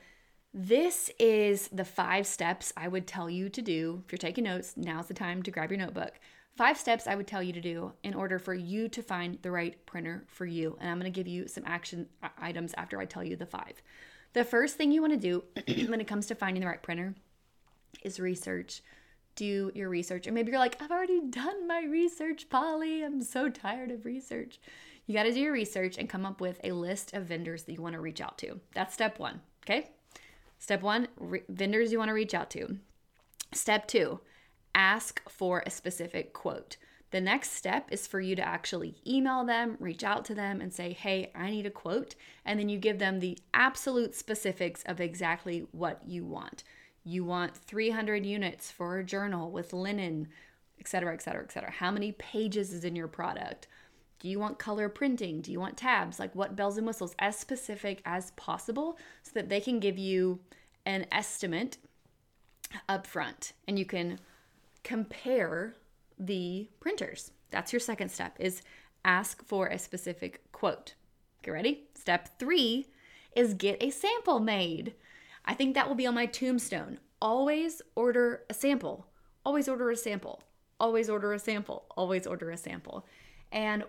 this 0.52 1.10
is 1.20 1.68
the 1.68 1.84
five 1.84 2.26
steps 2.26 2.72
I 2.76 2.88
would 2.88 3.06
tell 3.06 3.30
you 3.30 3.48
to 3.50 3.62
do. 3.62 4.02
If 4.04 4.10
you're 4.10 4.18
taking 4.18 4.44
notes, 4.44 4.74
now's 4.76 5.06
the 5.06 5.14
time 5.14 5.44
to 5.44 5.50
grab 5.52 5.70
your 5.70 5.78
notebook. 5.78 6.14
Five 6.56 6.76
steps 6.76 7.06
I 7.06 7.14
would 7.14 7.28
tell 7.28 7.42
you 7.42 7.52
to 7.52 7.60
do 7.60 7.92
in 8.02 8.14
order 8.14 8.40
for 8.40 8.52
you 8.52 8.88
to 8.88 9.02
find 9.02 9.38
the 9.42 9.52
right 9.52 9.86
printer 9.86 10.24
for 10.26 10.46
you. 10.46 10.76
And 10.80 10.90
I'm 10.90 10.98
going 10.98 11.10
to 11.10 11.16
give 11.16 11.28
you 11.28 11.46
some 11.46 11.62
action 11.66 12.08
uh, 12.22 12.28
items 12.36 12.74
after 12.76 13.00
I 13.00 13.04
tell 13.04 13.22
you 13.22 13.36
the 13.36 13.46
five. 13.46 13.80
The 14.32 14.44
first 14.44 14.76
thing 14.76 14.90
you 14.90 15.00
want 15.00 15.12
to 15.12 15.18
do 15.18 15.44
when 15.88 16.00
it 16.00 16.08
comes 16.08 16.26
to 16.26 16.34
finding 16.34 16.62
the 16.62 16.66
right 16.66 16.82
printer 16.82 17.14
is 18.02 18.18
research 18.18 18.82
do 19.40 19.72
your 19.74 19.88
research. 19.88 20.26
And 20.26 20.34
maybe 20.34 20.50
you're 20.50 20.60
like, 20.60 20.80
I've 20.82 20.90
already 20.90 21.22
done 21.30 21.66
my 21.66 21.84
research, 21.84 22.50
Polly. 22.50 23.02
I'm 23.02 23.22
so 23.22 23.48
tired 23.48 23.90
of 23.90 24.04
research. 24.04 24.60
You 25.06 25.14
got 25.14 25.22
to 25.22 25.32
do 25.32 25.40
your 25.40 25.54
research 25.54 25.96
and 25.96 26.10
come 26.10 26.26
up 26.26 26.42
with 26.42 26.60
a 26.62 26.72
list 26.72 27.14
of 27.14 27.24
vendors 27.24 27.62
that 27.62 27.72
you 27.72 27.80
want 27.80 27.94
to 27.94 28.00
reach 28.00 28.20
out 28.20 28.36
to. 28.38 28.60
That's 28.74 28.92
step 28.92 29.18
one. 29.18 29.40
Okay. 29.64 29.92
Step 30.58 30.82
one 30.82 31.08
re- 31.16 31.42
vendors 31.48 31.90
you 31.90 31.96
want 31.96 32.10
to 32.10 32.14
reach 32.14 32.34
out 32.34 32.50
to. 32.50 32.76
Step 33.52 33.88
two, 33.88 34.20
ask 34.74 35.26
for 35.26 35.62
a 35.64 35.70
specific 35.70 36.34
quote. 36.34 36.76
The 37.10 37.20
next 37.20 37.52
step 37.52 37.88
is 37.90 38.06
for 38.06 38.20
you 38.20 38.36
to 38.36 38.46
actually 38.46 38.94
email 39.06 39.42
them, 39.44 39.76
reach 39.80 40.04
out 40.04 40.26
to 40.26 40.34
them, 40.34 40.60
and 40.60 40.70
say, 40.72 40.92
hey, 40.92 41.32
I 41.34 41.50
need 41.50 41.64
a 41.64 41.70
quote. 41.70 42.14
And 42.44 42.60
then 42.60 42.68
you 42.68 42.76
give 42.76 42.98
them 42.98 43.20
the 43.20 43.38
absolute 43.54 44.14
specifics 44.14 44.82
of 44.84 45.00
exactly 45.00 45.66
what 45.72 46.02
you 46.06 46.26
want. 46.26 46.62
You 47.04 47.24
want 47.24 47.56
300 47.56 48.26
units 48.26 48.70
for 48.70 48.98
a 48.98 49.04
journal 49.04 49.50
with 49.50 49.72
linen, 49.72 50.28
et 50.78 50.88
cetera, 50.88 51.14
et 51.14 51.22
cetera, 51.22 51.42
et 51.42 51.52
cetera. 51.52 51.70
How 51.70 51.90
many 51.90 52.12
pages 52.12 52.72
is 52.72 52.84
in 52.84 52.96
your 52.96 53.08
product? 53.08 53.66
Do 54.18 54.28
you 54.28 54.38
want 54.38 54.58
color 54.58 54.88
printing? 54.88 55.40
Do 55.40 55.50
you 55.50 55.58
want 55.58 55.78
tabs? 55.78 56.18
Like 56.18 56.34
what 56.34 56.56
bells 56.56 56.76
and 56.76 56.86
whistles? 56.86 57.14
As 57.18 57.38
specific 57.38 58.02
as 58.04 58.32
possible 58.32 58.98
so 59.22 59.30
that 59.34 59.48
they 59.48 59.60
can 59.60 59.80
give 59.80 59.98
you 59.98 60.40
an 60.84 61.06
estimate 61.10 61.78
up 62.88 63.06
front 63.06 63.52
and 63.66 63.78
you 63.78 63.86
can 63.86 64.18
compare 64.84 65.74
the 66.18 66.68
printers. 66.80 67.32
That's 67.50 67.72
your 67.72 67.80
second 67.80 68.10
step 68.10 68.36
is 68.38 68.62
ask 69.04 69.42
for 69.44 69.68
a 69.68 69.78
specific 69.78 70.40
quote. 70.52 70.94
Get 71.42 71.52
ready? 71.52 71.84
Step 71.94 72.38
3 72.38 72.86
is 73.34 73.54
get 73.54 73.82
a 73.82 73.90
sample 73.90 74.40
made. 74.40 74.94
I 75.50 75.54
think 75.54 75.74
that 75.74 75.88
will 75.88 75.96
be 75.96 76.06
on 76.06 76.14
my 76.14 76.26
tombstone. 76.26 77.00
Always 77.20 77.82
order 77.96 78.44
a 78.48 78.54
sample. 78.54 79.08
Always 79.44 79.68
order 79.68 79.90
a 79.90 79.96
sample. 79.96 80.44
Always 80.78 81.10
order 81.10 81.32
a 81.32 81.40
sample. 81.40 81.86
Always 81.96 82.24
order 82.24 82.52
a 82.52 82.56
sample. 82.56 83.04
And 83.50 83.82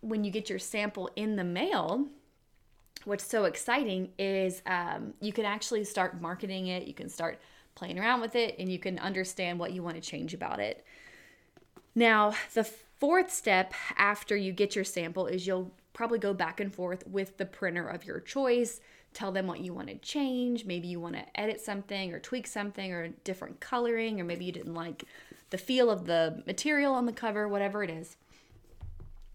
when 0.00 0.22
you 0.22 0.30
get 0.30 0.48
your 0.48 0.60
sample 0.60 1.10
in 1.16 1.34
the 1.34 1.42
mail, 1.42 2.06
what's 3.04 3.24
so 3.24 3.46
exciting 3.46 4.10
is 4.16 4.62
um, 4.66 5.12
you 5.20 5.32
can 5.32 5.44
actually 5.44 5.82
start 5.82 6.20
marketing 6.20 6.68
it. 6.68 6.86
You 6.86 6.94
can 6.94 7.08
start 7.08 7.40
playing 7.74 7.98
around 7.98 8.20
with 8.20 8.36
it 8.36 8.54
and 8.60 8.70
you 8.70 8.78
can 8.78 9.00
understand 9.00 9.58
what 9.58 9.72
you 9.72 9.82
want 9.82 9.96
to 9.96 10.00
change 10.00 10.34
about 10.34 10.60
it. 10.60 10.84
Now, 11.96 12.34
the 12.54 12.62
fourth 12.62 13.32
step 13.32 13.74
after 13.96 14.36
you 14.36 14.52
get 14.52 14.76
your 14.76 14.84
sample 14.84 15.26
is 15.26 15.48
you'll 15.48 15.72
probably 15.94 16.20
go 16.20 16.32
back 16.32 16.60
and 16.60 16.72
forth 16.72 17.04
with 17.08 17.38
the 17.38 17.44
printer 17.44 17.88
of 17.88 18.04
your 18.04 18.20
choice. 18.20 18.80
Tell 19.18 19.32
them 19.32 19.48
what 19.48 19.58
you 19.58 19.74
want 19.74 19.88
to 19.88 19.96
change. 19.96 20.64
Maybe 20.64 20.86
you 20.86 21.00
want 21.00 21.16
to 21.16 21.40
edit 21.40 21.60
something 21.60 22.14
or 22.14 22.20
tweak 22.20 22.46
something 22.46 22.92
or 22.92 23.02
a 23.02 23.08
different 23.08 23.58
coloring, 23.58 24.20
or 24.20 24.24
maybe 24.24 24.44
you 24.44 24.52
didn't 24.52 24.74
like 24.74 25.06
the 25.50 25.58
feel 25.58 25.90
of 25.90 26.06
the 26.06 26.40
material 26.46 26.94
on 26.94 27.04
the 27.04 27.12
cover, 27.12 27.48
whatever 27.48 27.82
it 27.82 27.90
is. 27.90 28.16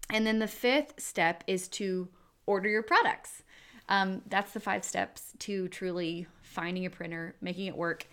And 0.08 0.26
then 0.26 0.38
the 0.38 0.48
fifth 0.48 0.94
step 0.96 1.44
is 1.46 1.68
to 1.68 2.08
order 2.46 2.70
your 2.70 2.82
products. 2.82 3.42
Um, 3.90 4.22
that's 4.26 4.54
the 4.54 4.58
five 4.58 4.86
steps 4.86 5.34
to 5.40 5.68
truly 5.68 6.28
finding 6.40 6.86
a 6.86 6.90
printer, 6.90 7.34
making 7.42 7.66
it 7.66 7.76
work. 7.76 8.06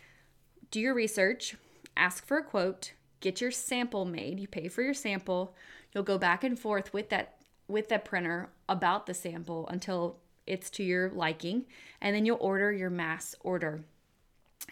Do 0.71 0.81
your 0.81 0.93
research, 0.93 1.55
ask 1.95 2.25
for 2.25 2.39
a 2.39 2.43
quote, 2.43 2.91
get 3.21 3.39
your 3.39 3.51
sample 3.51 4.03
made. 4.03 4.41
You 4.41 4.47
pay 4.49 4.67
for 4.67 4.81
your 4.81 4.93
sample. 4.93 5.55
You'll 5.93 6.03
go 6.03 6.17
back 6.17 6.43
and 6.43 6.59
forth 6.59 6.93
with 6.93 7.07
that 7.11 7.37
with 7.69 7.87
that 7.87 8.03
printer 8.03 8.49
about 8.67 9.05
the 9.05 9.13
sample 9.13 9.69
until 9.69 10.17
it's 10.51 10.69
to 10.71 10.83
your 10.83 11.09
liking, 11.11 11.65
and 12.01 12.15
then 12.15 12.25
you'll 12.25 12.37
order 12.41 12.71
your 12.71 12.89
mass 12.89 13.33
order. 13.39 13.83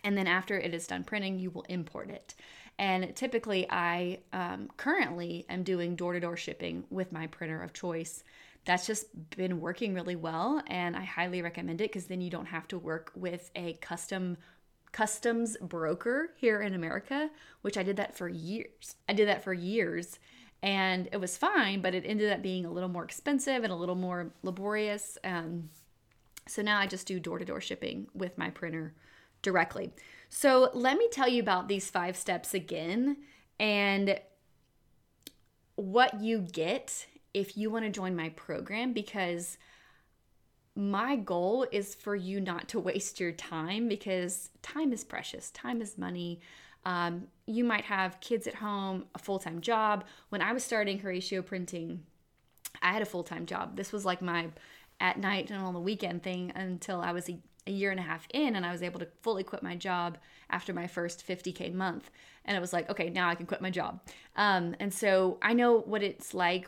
And 0.04 0.18
then 0.18 0.28
after 0.28 0.58
it 0.58 0.74
is 0.74 0.88
done 0.88 1.04
printing, 1.04 1.40
you 1.40 1.50
will 1.50 1.66
import 1.70 2.10
it. 2.10 2.36
And 2.78 3.16
typically, 3.16 3.66
I 3.70 4.20
um, 4.34 4.70
currently 4.78 5.46
am 5.50 5.64
doing 5.64 5.96
door 5.96 6.14
to 6.14 6.20
door 6.20 6.38
shipping 6.38 6.84
with 6.90 7.12
my 7.12 7.28
printer 7.28 7.62
of 7.62 7.74
choice. 7.74 8.24
That's 8.66 8.86
just 8.86 9.06
been 9.36 9.62
working 9.62 9.94
really 9.94 10.16
well, 10.16 10.62
and 10.68 10.96
I 10.96 11.04
highly 11.04 11.42
recommend 11.42 11.82
it 11.82 11.92
because 11.92 12.06
then 12.06 12.22
you 12.22 12.30
don't 12.30 12.46
have 12.46 12.68
to 12.70 12.78
work 12.78 13.12
with 13.16 13.50
a 13.56 13.74
custom 13.74 14.38
customs 14.92 15.56
broker 15.62 16.32
here 16.36 16.62
in 16.62 16.74
America, 16.74 17.30
which 17.62 17.78
I 17.78 17.84
did 17.84 17.98
that 17.98 18.18
for 18.18 18.28
years. 18.28 18.96
I 19.08 19.14
did 19.14 19.28
that 19.28 19.44
for 19.44 19.54
years 19.54 20.20
and 20.62 21.08
it 21.12 21.18
was 21.18 21.38
fine, 21.38 21.82
but 21.82 21.96
it 21.96 22.04
ended 22.06 22.32
up 22.32 22.42
being 22.42 22.66
a 22.66 22.72
little 22.72 22.90
more 22.90 23.04
expensive 23.04 23.64
and 23.64 23.72
a 23.72 23.76
little 23.76 23.96
more 23.96 24.32
laborious. 24.44 25.18
Um, 25.24 25.70
so 26.48 26.62
now 26.62 26.80
I 26.80 26.88
just 26.88 27.08
do 27.08 27.20
door 27.20 27.40
to 27.40 27.46
door 27.46 27.62
shipping 27.62 28.08
with 28.14 28.38
my 28.38 28.50
printer 28.50 28.94
directly. 29.42 29.92
So 30.28 30.70
let 30.74 30.98
me 30.98 31.08
tell 31.12 31.28
you 31.28 31.42
about 31.42 31.68
these 31.68 31.90
five 31.90 32.18
steps 32.18 32.54
again 32.54 33.18
and 33.60 34.20
what 35.76 36.20
you 36.20 36.40
get 36.40 37.08
if 37.34 37.56
you 37.56 37.70
want 37.70 37.86
to 37.86 37.92
join 37.92 38.16
my 38.16 38.30
program 38.30 38.92
because 38.92 39.58
my 40.76 41.16
goal 41.16 41.66
is 41.72 41.96
for 41.96 42.16
you 42.16 42.40
not 42.40 42.68
to 42.70 42.80
waste 42.80 43.20
your 43.20 43.32
time 43.32 43.88
because 43.88 44.50
time 44.62 44.92
is 44.92 45.04
precious, 45.04 45.52
time 45.52 45.82
is 45.82 45.98
money. 45.98 46.40
Um, 46.86 47.28
you 47.46 47.64
might 47.64 47.86
have 47.86 48.20
kids 48.20 48.48
at 48.48 48.56
home, 48.56 49.06
a 49.16 49.20
full 49.20 49.40
time 49.40 49.62
job. 49.62 50.06
When 50.30 50.42
I 50.42 50.54
was 50.54 50.64
starting 50.64 51.00
Horacio 51.00 51.46
Printing, 51.46 52.04
I 52.82 52.94
had 52.94 53.02
a 53.02 53.06
full 53.06 53.24
time 53.24 53.46
job. 53.46 53.76
This 53.76 53.92
was 53.92 54.06
like 54.06 54.22
my 54.22 54.48
at 55.00 55.18
night 55.18 55.50
and 55.50 55.62
on 55.62 55.74
the 55.74 55.80
weekend 55.80 56.24
thing 56.24 56.52
until 56.56 57.02
I 57.02 57.12
was 57.12 57.30
a, 57.68 57.72
year 57.72 57.92
and 57.92 58.00
a 58.00 58.04
half 58.04 58.28
in 58.34 58.56
and 58.56 58.66
I 58.66 58.72
was 58.72 58.84
able 58.84 59.00
to 59.00 59.08
fully 59.22 59.44
quit 59.44 59.64
my 59.64 59.76
job 59.76 60.18
after 60.50 60.74
my 60.74 60.88
first 60.88 61.26
50K 61.28 61.74
month. 61.74 62.10
And 62.46 62.58
it 62.58 62.60
was 62.60 62.74
like, 62.74 62.90
okay, 62.90 63.10
now 63.10 63.30
I 63.30 63.36
can 63.36 63.46
quit 63.46 63.62
my 63.62 63.70
job. 63.70 64.00
Um, 64.36 64.76
and 64.80 64.94
so 64.94 65.38
I 65.42 65.54
know 65.54 65.80
what 65.80 66.02
it's 66.02 66.34
like 66.34 66.68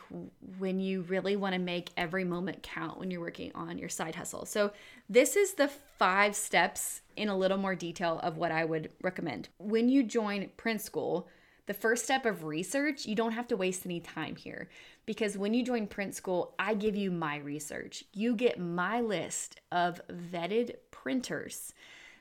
when 0.58 0.78
you 0.78 1.02
really 1.02 1.34
want 1.34 1.54
to 1.54 1.58
make 1.58 1.90
every 1.96 2.24
moment 2.24 2.62
count 2.62 2.98
when 2.98 3.10
you're 3.10 3.20
working 3.20 3.50
on 3.54 3.78
your 3.78 3.88
side 3.88 4.14
hustle. 4.14 4.44
So 4.44 4.72
this 5.08 5.34
is 5.34 5.54
the 5.54 5.68
five 5.68 6.36
steps 6.36 7.00
in 7.16 7.28
a 7.28 7.36
little 7.36 7.58
more 7.58 7.74
detail 7.74 8.20
of 8.22 8.36
what 8.36 8.52
I 8.52 8.64
would 8.64 8.90
recommend. 9.02 9.48
When 9.58 9.88
you 9.88 10.02
join 10.02 10.50
print 10.56 10.80
school, 10.80 11.28
the 11.66 11.74
first 11.74 12.04
step 12.04 12.26
of 12.26 12.44
research, 12.44 13.06
you 13.06 13.14
don't 13.14 13.32
have 13.32 13.48
to 13.48 13.56
waste 13.56 13.86
any 13.86 14.00
time 14.00 14.36
here 14.36 14.68
because 15.04 15.36
when 15.36 15.54
you 15.54 15.64
join 15.64 15.86
print 15.86 16.14
school, 16.14 16.54
I 16.58 16.74
give 16.74 16.96
you 16.96 17.10
my 17.10 17.38
research. 17.38 18.04
You 18.12 18.34
get 18.36 18.58
my 18.58 19.00
list 19.00 19.60
of 19.70 20.00
vetted 20.08 20.76
printers 20.90 21.72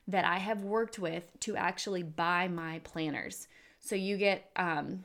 that 0.07 0.25
I 0.25 0.37
have 0.37 0.63
worked 0.63 0.97
with 0.97 1.31
to 1.41 1.55
actually 1.55 2.03
buy 2.03 2.47
my 2.47 2.79
planners. 2.79 3.47
So 3.79 3.95
you 3.95 4.17
get 4.17 4.49
um, 4.55 5.03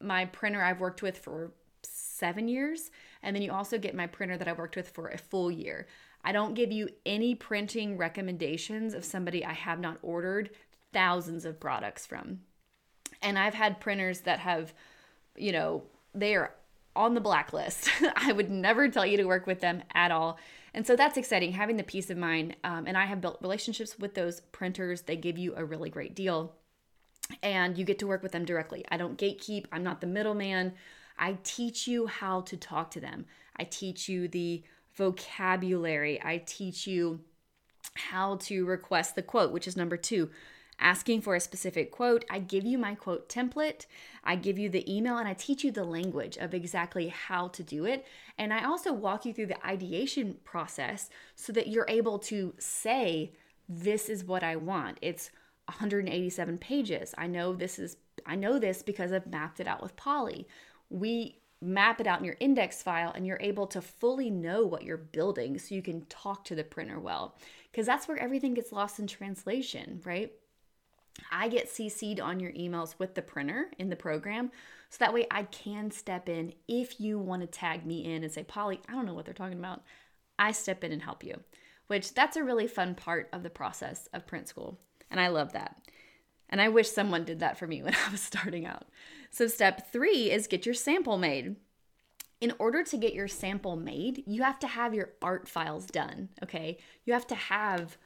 my 0.00 0.26
printer 0.26 0.62
I've 0.62 0.80
worked 0.80 1.02
with 1.02 1.18
for 1.18 1.52
seven 1.82 2.48
years, 2.48 2.90
and 3.22 3.34
then 3.34 3.42
you 3.42 3.52
also 3.52 3.78
get 3.78 3.94
my 3.94 4.06
printer 4.06 4.36
that 4.36 4.48
I 4.48 4.52
worked 4.52 4.76
with 4.76 4.88
for 4.88 5.08
a 5.08 5.18
full 5.18 5.50
year. 5.50 5.86
I 6.24 6.32
don't 6.32 6.54
give 6.54 6.72
you 6.72 6.88
any 7.04 7.34
printing 7.34 7.98
recommendations 7.98 8.94
of 8.94 9.04
somebody 9.04 9.44
I 9.44 9.52
have 9.52 9.80
not 9.80 9.98
ordered 10.00 10.50
thousands 10.92 11.44
of 11.44 11.60
products 11.60 12.06
from. 12.06 12.40
And 13.20 13.38
I've 13.38 13.54
had 13.54 13.80
printers 13.80 14.20
that 14.20 14.38
have, 14.38 14.72
you 15.36 15.52
know, 15.52 15.82
they 16.14 16.34
are 16.34 16.54
on 16.96 17.14
the 17.14 17.20
blacklist. 17.20 17.88
I 18.16 18.32
would 18.32 18.50
never 18.50 18.88
tell 18.88 19.06
you 19.06 19.16
to 19.16 19.24
work 19.24 19.46
with 19.46 19.60
them 19.60 19.82
at 19.94 20.10
all. 20.10 20.38
And 20.72 20.86
so 20.86 20.96
that's 20.96 21.16
exciting, 21.16 21.52
having 21.52 21.76
the 21.76 21.82
peace 21.82 22.10
of 22.10 22.16
mind. 22.16 22.56
Um, 22.64 22.86
and 22.86 22.96
I 22.96 23.06
have 23.06 23.20
built 23.20 23.38
relationships 23.40 23.98
with 23.98 24.14
those 24.14 24.40
printers. 24.40 25.02
They 25.02 25.16
give 25.16 25.38
you 25.38 25.54
a 25.56 25.64
really 25.64 25.90
great 25.90 26.14
deal 26.14 26.54
and 27.42 27.78
you 27.78 27.84
get 27.84 27.98
to 28.00 28.06
work 28.06 28.22
with 28.22 28.32
them 28.32 28.44
directly. 28.44 28.84
I 28.90 28.96
don't 28.96 29.18
gatekeep, 29.18 29.66
I'm 29.72 29.82
not 29.82 30.00
the 30.00 30.06
middleman. 30.06 30.74
I 31.18 31.38
teach 31.44 31.86
you 31.86 32.06
how 32.06 32.42
to 32.42 32.56
talk 32.56 32.90
to 32.92 33.00
them. 33.00 33.26
I 33.56 33.64
teach 33.64 34.08
you 34.08 34.28
the 34.28 34.62
vocabulary. 34.94 36.20
I 36.22 36.38
teach 36.44 36.86
you 36.86 37.20
how 37.94 38.36
to 38.36 38.64
request 38.64 39.14
the 39.14 39.22
quote, 39.22 39.52
which 39.52 39.68
is 39.68 39.76
number 39.76 39.96
two 39.96 40.30
asking 40.78 41.22
for 41.22 41.34
a 41.34 41.40
specific 41.40 41.90
quote. 41.90 42.24
I 42.30 42.38
give 42.38 42.64
you 42.64 42.78
my 42.78 42.94
quote 42.94 43.28
template, 43.28 43.86
I 44.22 44.36
give 44.36 44.58
you 44.58 44.68
the 44.68 44.90
email, 44.92 45.18
and 45.18 45.28
I 45.28 45.34
teach 45.34 45.64
you 45.64 45.70
the 45.70 45.84
language 45.84 46.36
of 46.36 46.54
exactly 46.54 47.08
how 47.08 47.48
to 47.48 47.62
do 47.62 47.84
it. 47.84 48.06
And 48.38 48.52
I 48.52 48.64
also 48.64 48.92
walk 48.92 49.24
you 49.24 49.32
through 49.32 49.46
the 49.46 49.66
ideation 49.66 50.38
process 50.44 51.10
so 51.34 51.52
that 51.52 51.68
you're 51.68 51.86
able 51.88 52.18
to 52.20 52.54
say, 52.58 53.32
This 53.68 54.08
is 54.08 54.24
what 54.24 54.42
I 54.42 54.56
want. 54.56 54.98
It's 55.00 55.30
187 55.66 56.58
pages. 56.58 57.14
I 57.16 57.26
know 57.26 57.54
this 57.54 57.78
is 57.78 57.96
I 58.26 58.36
know 58.36 58.58
this 58.58 58.82
because 58.82 59.12
I've 59.12 59.26
mapped 59.26 59.60
it 59.60 59.66
out 59.66 59.82
with 59.82 59.96
Polly. 59.96 60.46
We 60.90 61.38
map 61.60 62.00
it 62.00 62.06
out 62.06 62.18
in 62.18 62.24
your 62.24 62.36
index 62.40 62.82
file 62.82 63.12
and 63.14 63.26
you're 63.26 63.38
able 63.40 63.66
to 63.66 63.80
fully 63.80 64.30
know 64.30 64.66
what 64.66 64.82
you're 64.82 64.96
building 64.98 65.58
so 65.58 65.74
you 65.74 65.82
can 65.82 66.04
talk 66.06 66.44
to 66.44 66.54
the 66.54 66.64
printer 66.64 67.00
well 67.00 67.36
because 67.70 67.86
that's 67.86 68.06
where 68.06 68.18
everything 68.18 68.54
gets 68.54 68.70
lost 68.70 68.98
in 68.98 69.06
translation, 69.06 70.00
right? 70.04 70.32
I 71.30 71.48
get 71.48 71.68
CC'd 71.68 72.20
on 72.20 72.40
your 72.40 72.52
emails 72.52 72.94
with 72.98 73.14
the 73.14 73.22
printer 73.22 73.70
in 73.78 73.88
the 73.88 73.96
program. 73.96 74.50
So 74.90 74.98
that 75.00 75.14
way 75.14 75.26
I 75.30 75.44
can 75.44 75.90
step 75.90 76.28
in 76.28 76.52
if 76.68 77.00
you 77.00 77.18
want 77.18 77.42
to 77.42 77.48
tag 77.48 77.84
me 77.84 78.04
in 78.04 78.22
and 78.22 78.32
say, 78.32 78.44
Polly, 78.44 78.80
I 78.88 78.92
don't 78.92 79.06
know 79.06 79.14
what 79.14 79.24
they're 79.24 79.34
talking 79.34 79.58
about. 79.58 79.82
I 80.38 80.52
step 80.52 80.84
in 80.84 80.92
and 80.92 81.02
help 81.02 81.24
you, 81.24 81.40
which 81.86 82.14
that's 82.14 82.36
a 82.36 82.44
really 82.44 82.66
fun 82.66 82.94
part 82.94 83.28
of 83.32 83.42
the 83.42 83.50
process 83.50 84.08
of 84.12 84.26
print 84.26 84.48
school. 84.48 84.78
And 85.10 85.20
I 85.20 85.28
love 85.28 85.52
that. 85.52 85.76
And 86.48 86.60
I 86.60 86.68
wish 86.68 86.90
someone 86.90 87.24
did 87.24 87.40
that 87.40 87.58
for 87.58 87.66
me 87.66 87.82
when 87.84 87.94
I 87.94 88.10
was 88.10 88.20
starting 88.20 88.66
out. 88.66 88.86
So, 89.30 89.48
step 89.48 89.90
three 89.90 90.30
is 90.30 90.46
get 90.46 90.66
your 90.66 90.74
sample 90.74 91.18
made. 91.18 91.56
In 92.40 92.52
order 92.58 92.84
to 92.84 92.96
get 92.96 93.14
your 93.14 93.28
sample 93.28 93.74
made, 93.74 94.22
you 94.26 94.42
have 94.42 94.58
to 94.58 94.66
have 94.66 94.92
your 94.92 95.10
art 95.22 95.48
files 95.48 95.86
done, 95.86 96.28
okay? 96.42 96.78
You 97.04 97.14
have 97.14 97.26
to 97.28 97.34
have 97.34 97.96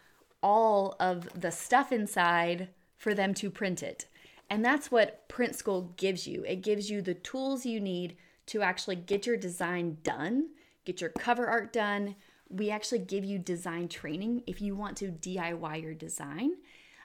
all 0.42 0.96
of 1.00 1.28
the 1.38 1.50
stuff 1.50 1.90
inside 1.92 2.68
for 2.98 3.14
them 3.14 3.32
to 3.32 3.50
print 3.50 3.82
it. 3.82 4.06
And 4.50 4.64
that's 4.64 4.90
what 4.90 5.28
Print 5.28 5.54
School 5.54 5.94
gives 5.96 6.26
you. 6.26 6.44
It 6.46 6.62
gives 6.62 6.90
you 6.90 7.00
the 7.00 7.14
tools 7.14 7.64
you 7.64 7.80
need 7.80 8.16
to 8.46 8.62
actually 8.62 8.96
get 8.96 9.26
your 9.26 9.36
design 9.36 9.98
done, 10.02 10.48
get 10.84 11.00
your 11.00 11.10
cover 11.10 11.46
art 11.46 11.72
done. 11.72 12.16
We 12.48 12.70
actually 12.70 13.00
give 13.00 13.24
you 13.24 13.38
design 13.38 13.88
training 13.88 14.42
if 14.46 14.60
you 14.60 14.74
want 14.74 14.96
to 14.98 15.12
DIY 15.12 15.82
your 15.82 15.94
design. 15.94 16.52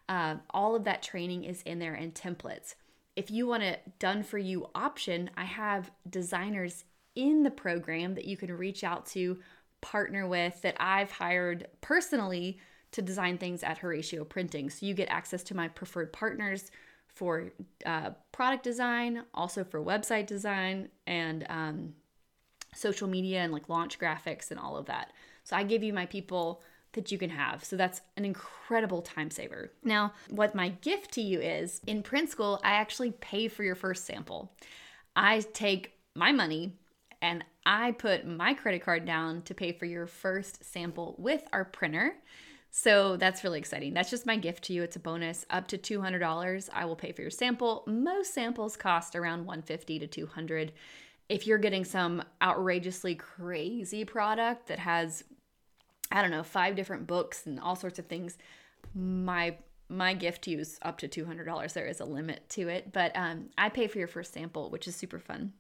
Uh, 0.08 0.36
all 0.52 0.76
of 0.76 0.86
that 0.86 1.04
training 1.04 1.44
is 1.44 1.62
in 1.64 1.80
there 1.80 1.94
and 1.94 2.14
templates. 2.14 2.76
If 3.16 3.30
you 3.30 3.46
want 3.46 3.64
a 3.64 3.78
done 4.00 4.24
for 4.24 4.38
you 4.38 4.68
option, 4.74 5.30
I 5.38 5.44
have 5.44 5.92
designers 6.10 6.86
in 7.16 7.44
the 7.44 7.52
program 7.52 8.16
that 8.16 8.26
you 8.26 8.38
can 8.38 8.52
reach 8.52 8.84
out 8.84 9.06
to, 9.08 9.38
partner 9.82 10.28
with, 10.28 10.62
that 10.62 10.76
I've 10.80 11.12
hired 11.12 11.68
personally 11.82 12.58
to 12.94 13.02
design 13.02 13.38
things 13.38 13.64
at 13.64 13.82
Horacio 13.82 14.28
Printing. 14.28 14.70
So 14.70 14.86
you 14.86 14.94
get 14.94 15.10
access 15.10 15.44
to 15.44 15.56
my 15.56 15.68
preferred 15.68 16.14
partners 16.14 16.72
for 17.08 17.52
uh, 17.86 18.12
product 18.32 18.64
design, 18.64 19.24
also 19.34 19.64
for 19.64 19.84
website 19.84 20.26
design 20.26 20.90
and 21.06 21.46
um, 21.50 21.94
social 22.74 23.08
media 23.08 23.42
and 23.42 23.54
like 23.54 23.70
launch 23.70 24.00
graphics 24.00 24.50
and 24.50 24.60
all 24.60 24.78
of 24.78 24.88
that. 24.88 25.12
So 25.44 25.56
I 25.56 25.64
give 25.64 25.84
you 25.84 25.94
my 25.94 26.06
people 26.06 26.64
that 26.94 27.12
you 27.12 27.18
can 27.18 27.30
have. 27.30 27.64
So 27.64 27.76
that's 27.76 28.02
an 28.18 28.26
incredible 28.26 29.02
time 29.02 29.30
saver. 29.30 29.72
Now, 29.84 30.14
what 30.30 30.56
my 30.56 30.70
gift 30.70 31.12
to 31.14 31.22
you 31.22 31.40
is 31.40 31.82
in 31.88 32.04
print 32.04 32.30
school, 32.30 32.60
I 32.64 32.74
actually 32.74 33.12
pay 33.12 33.48
for 33.48 33.64
your 33.64 33.76
first 33.76 34.06
sample. 34.06 34.52
I 35.16 35.42
take 35.54 35.94
my 36.16 36.32
money 36.32 36.78
and 37.22 37.44
I 37.66 37.92
put 37.92 38.28
my 38.28 38.54
credit 38.54 38.84
card 38.84 39.06
down 39.06 39.42
to 39.44 39.54
pay 39.54 39.72
for 39.72 39.86
your 39.86 40.08
first 40.08 40.64
sample 40.64 41.16
with 41.18 41.44
our 41.52 41.66
printer. 41.66 42.16
So 42.76 43.18
that's 43.18 43.44
really 43.44 43.60
exciting. 43.60 43.94
That's 43.94 44.10
just 44.10 44.26
my 44.26 44.36
gift 44.36 44.64
to 44.64 44.74
you. 44.74 44.82
It's 44.82 44.96
a 44.96 45.00
bonus 45.00 45.46
up 45.52 45.68
to 45.68 45.78
$200. 45.78 46.70
I 46.74 46.86
will 46.86 46.96
pay 46.96 47.12
for 47.12 47.22
your 47.22 47.30
sample. 47.30 47.84
Most 47.86 48.34
samples 48.34 48.76
cost 48.76 49.16
around 49.16 49.46
150 49.46 50.00
to 50.00 50.08
200. 50.08 50.74
If 51.30 51.46
you're 51.46 51.60
getting 51.60 51.86
some 51.86 52.24
outrageously 52.42 53.14
crazy 53.14 54.06
product 54.06 54.68
that 54.68 54.80
has 54.80 55.24
I 56.12 56.22
don't 56.22 56.32
know, 56.32 56.44
five 56.44 56.76
different 56.76 57.08
books 57.08 57.46
and 57.46 57.60
all 57.60 57.76
sorts 57.76 58.00
of 58.00 58.08
things, 58.08 58.38
my 58.96 59.56
my 59.88 60.16
gift 60.16 60.44
to 60.44 60.52
you 60.52 60.60
is 60.60 60.80
up 60.82 60.98
to 61.00 61.08
$200. 61.08 61.74
There 61.74 61.86
is 61.86 62.00
a 62.00 62.06
limit 62.06 62.50
to 62.50 62.70
it, 62.70 62.92
but 62.92 63.12
um, 63.16 63.50
I 63.56 63.70
pay 63.70 63.86
for 63.86 64.00
your 64.00 64.08
first 64.08 64.34
sample, 64.34 64.72
which 64.72 64.88
is 64.88 64.96
super 64.96 65.20
fun. 65.20 65.54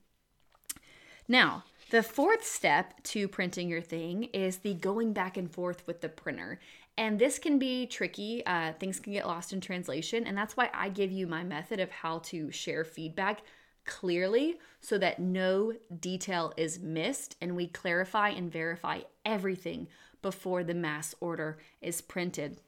Now, 1.28 1.63
the 1.91 2.04
fourth 2.04 2.43
step 2.43 3.02
to 3.04 3.28
printing 3.28 3.69
your 3.69 3.82
thing 3.82 4.23
is 4.26 4.58
the 4.58 4.73
going 4.73 5.13
back 5.13 5.38
and 5.38 5.52
forth 5.52 5.86
with 5.86 6.02
the 6.02 6.10
printer. 6.10 6.60
And 6.97 7.17
this 7.17 7.39
can 7.39 7.58
be 7.58 7.88
tricky. 7.88 8.45
Uh, 8.45 8.73
things 8.73 8.99
can 8.99 9.13
get 9.13 9.25
lost 9.25 9.51
in 9.51 9.62
translation. 9.62 10.25
And 10.27 10.38
that's 10.38 10.56
why 10.56 10.69
I 10.73 10.89
give 10.89 11.12
you 11.12 11.25
my 11.25 11.43
method 11.43 11.79
of 11.79 11.89
how 11.89 12.19
to 12.19 12.51
share 12.51 12.84
feedback 12.84 13.41
clearly 13.86 14.60
so 14.79 14.97
that 14.97 15.19
no 15.19 15.73
detail 15.99 16.53
is 16.56 16.79
missed 16.79 17.36
and 17.41 17.56
we 17.56 17.67
clarify 17.67 18.29
and 18.29 18.51
verify 18.51 19.01
everything 19.25 19.88
before 20.21 20.63
the 20.63 20.73
mass 20.73 21.13
order 21.19 21.58
is 21.82 22.01
printed. 22.01 22.60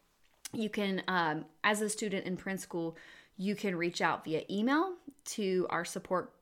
You 0.53 0.69
can, 0.69 1.03
um, 1.07 1.45
as 1.63 1.81
a 1.81 1.89
student 1.89 2.25
in 2.25 2.37
print 2.37 2.61
school, 2.61 2.97
you 3.37 3.55
can 3.55 3.75
reach 3.75 4.01
out 4.01 4.23
via 4.25 4.43
email 4.49 4.93
to 5.25 5.67
our 5.69 5.85
support 5.85 6.33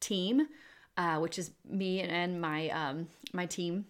team, 0.00 0.48
uh, 0.96 1.18
which 1.18 1.38
is 1.38 1.52
me 1.68 2.00
and 2.00 2.40
my 2.40 2.68
um, 2.70 3.08
my 3.32 3.46
team 3.46 3.86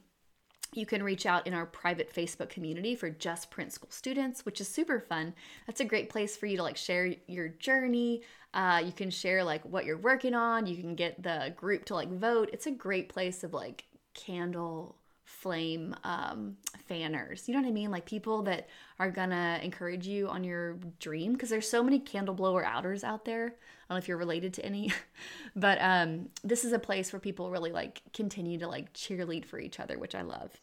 you 0.72 0.86
can 0.86 1.02
reach 1.02 1.26
out 1.26 1.46
in 1.46 1.54
our 1.54 1.66
private 1.66 2.12
Facebook 2.14 2.48
community 2.48 2.94
for 2.94 3.10
just 3.10 3.50
print 3.50 3.72
school 3.72 3.90
students, 3.90 4.46
which 4.46 4.60
is 4.60 4.68
super 4.68 5.00
fun. 5.00 5.34
That's 5.66 5.80
a 5.80 5.84
great 5.84 6.08
place 6.10 6.36
for 6.36 6.46
you 6.46 6.56
to 6.56 6.62
like 6.62 6.76
share 6.76 7.14
your 7.26 7.48
journey. 7.48 8.22
Uh, 8.54 8.82
you 8.84 8.92
can 8.92 9.10
share 9.10 9.42
like 9.42 9.64
what 9.64 9.84
you're 9.84 9.98
working 9.98 10.34
on. 10.34 10.66
You 10.66 10.76
can 10.76 10.94
get 10.94 11.22
the 11.22 11.52
group 11.56 11.84
to 11.86 11.94
like 11.94 12.10
vote. 12.10 12.50
It's 12.52 12.66
a 12.66 12.70
great 12.70 13.08
place 13.08 13.42
of 13.42 13.52
like 13.52 13.84
candle 14.14 14.96
flame 15.30 15.94
um, 16.04 16.56
fanners. 16.86 17.48
You 17.48 17.54
know 17.54 17.60
what 17.60 17.68
I 17.68 17.72
mean? 17.72 17.90
Like 17.90 18.04
people 18.04 18.42
that 18.42 18.68
are 18.98 19.10
gonna 19.10 19.58
encourage 19.62 20.06
you 20.06 20.28
on 20.28 20.44
your 20.44 20.74
dream 20.98 21.32
because 21.32 21.48
there's 21.48 21.68
so 21.68 21.82
many 21.82 21.98
candle 21.98 22.34
blower 22.34 22.64
outers 22.64 23.04
out 23.04 23.24
there. 23.24 23.46
I 23.46 23.48
don't 23.48 23.90
know 23.90 23.96
if 23.96 24.08
you're 24.08 24.18
related 24.18 24.54
to 24.54 24.64
any, 24.64 24.92
but 25.56 25.78
um, 25.80 26.28
this 26.42 26.64
is 26.64 26.72
a 26.72 26.78
place 26.78 27.12
where 27.12 27.20
people 27.20 27.50
really 27.50 27.72
like 27.72 28.02
continue 28.12 28.58
to 28.58 28.68
like 28.68 28.92
cheerlead 28.92 29.44
for 29.46 29.58
each 29.58 29.80
other, 29.80 29.98
which 29.98 30.14
I 30.14 30.22
love. 30.22 30.60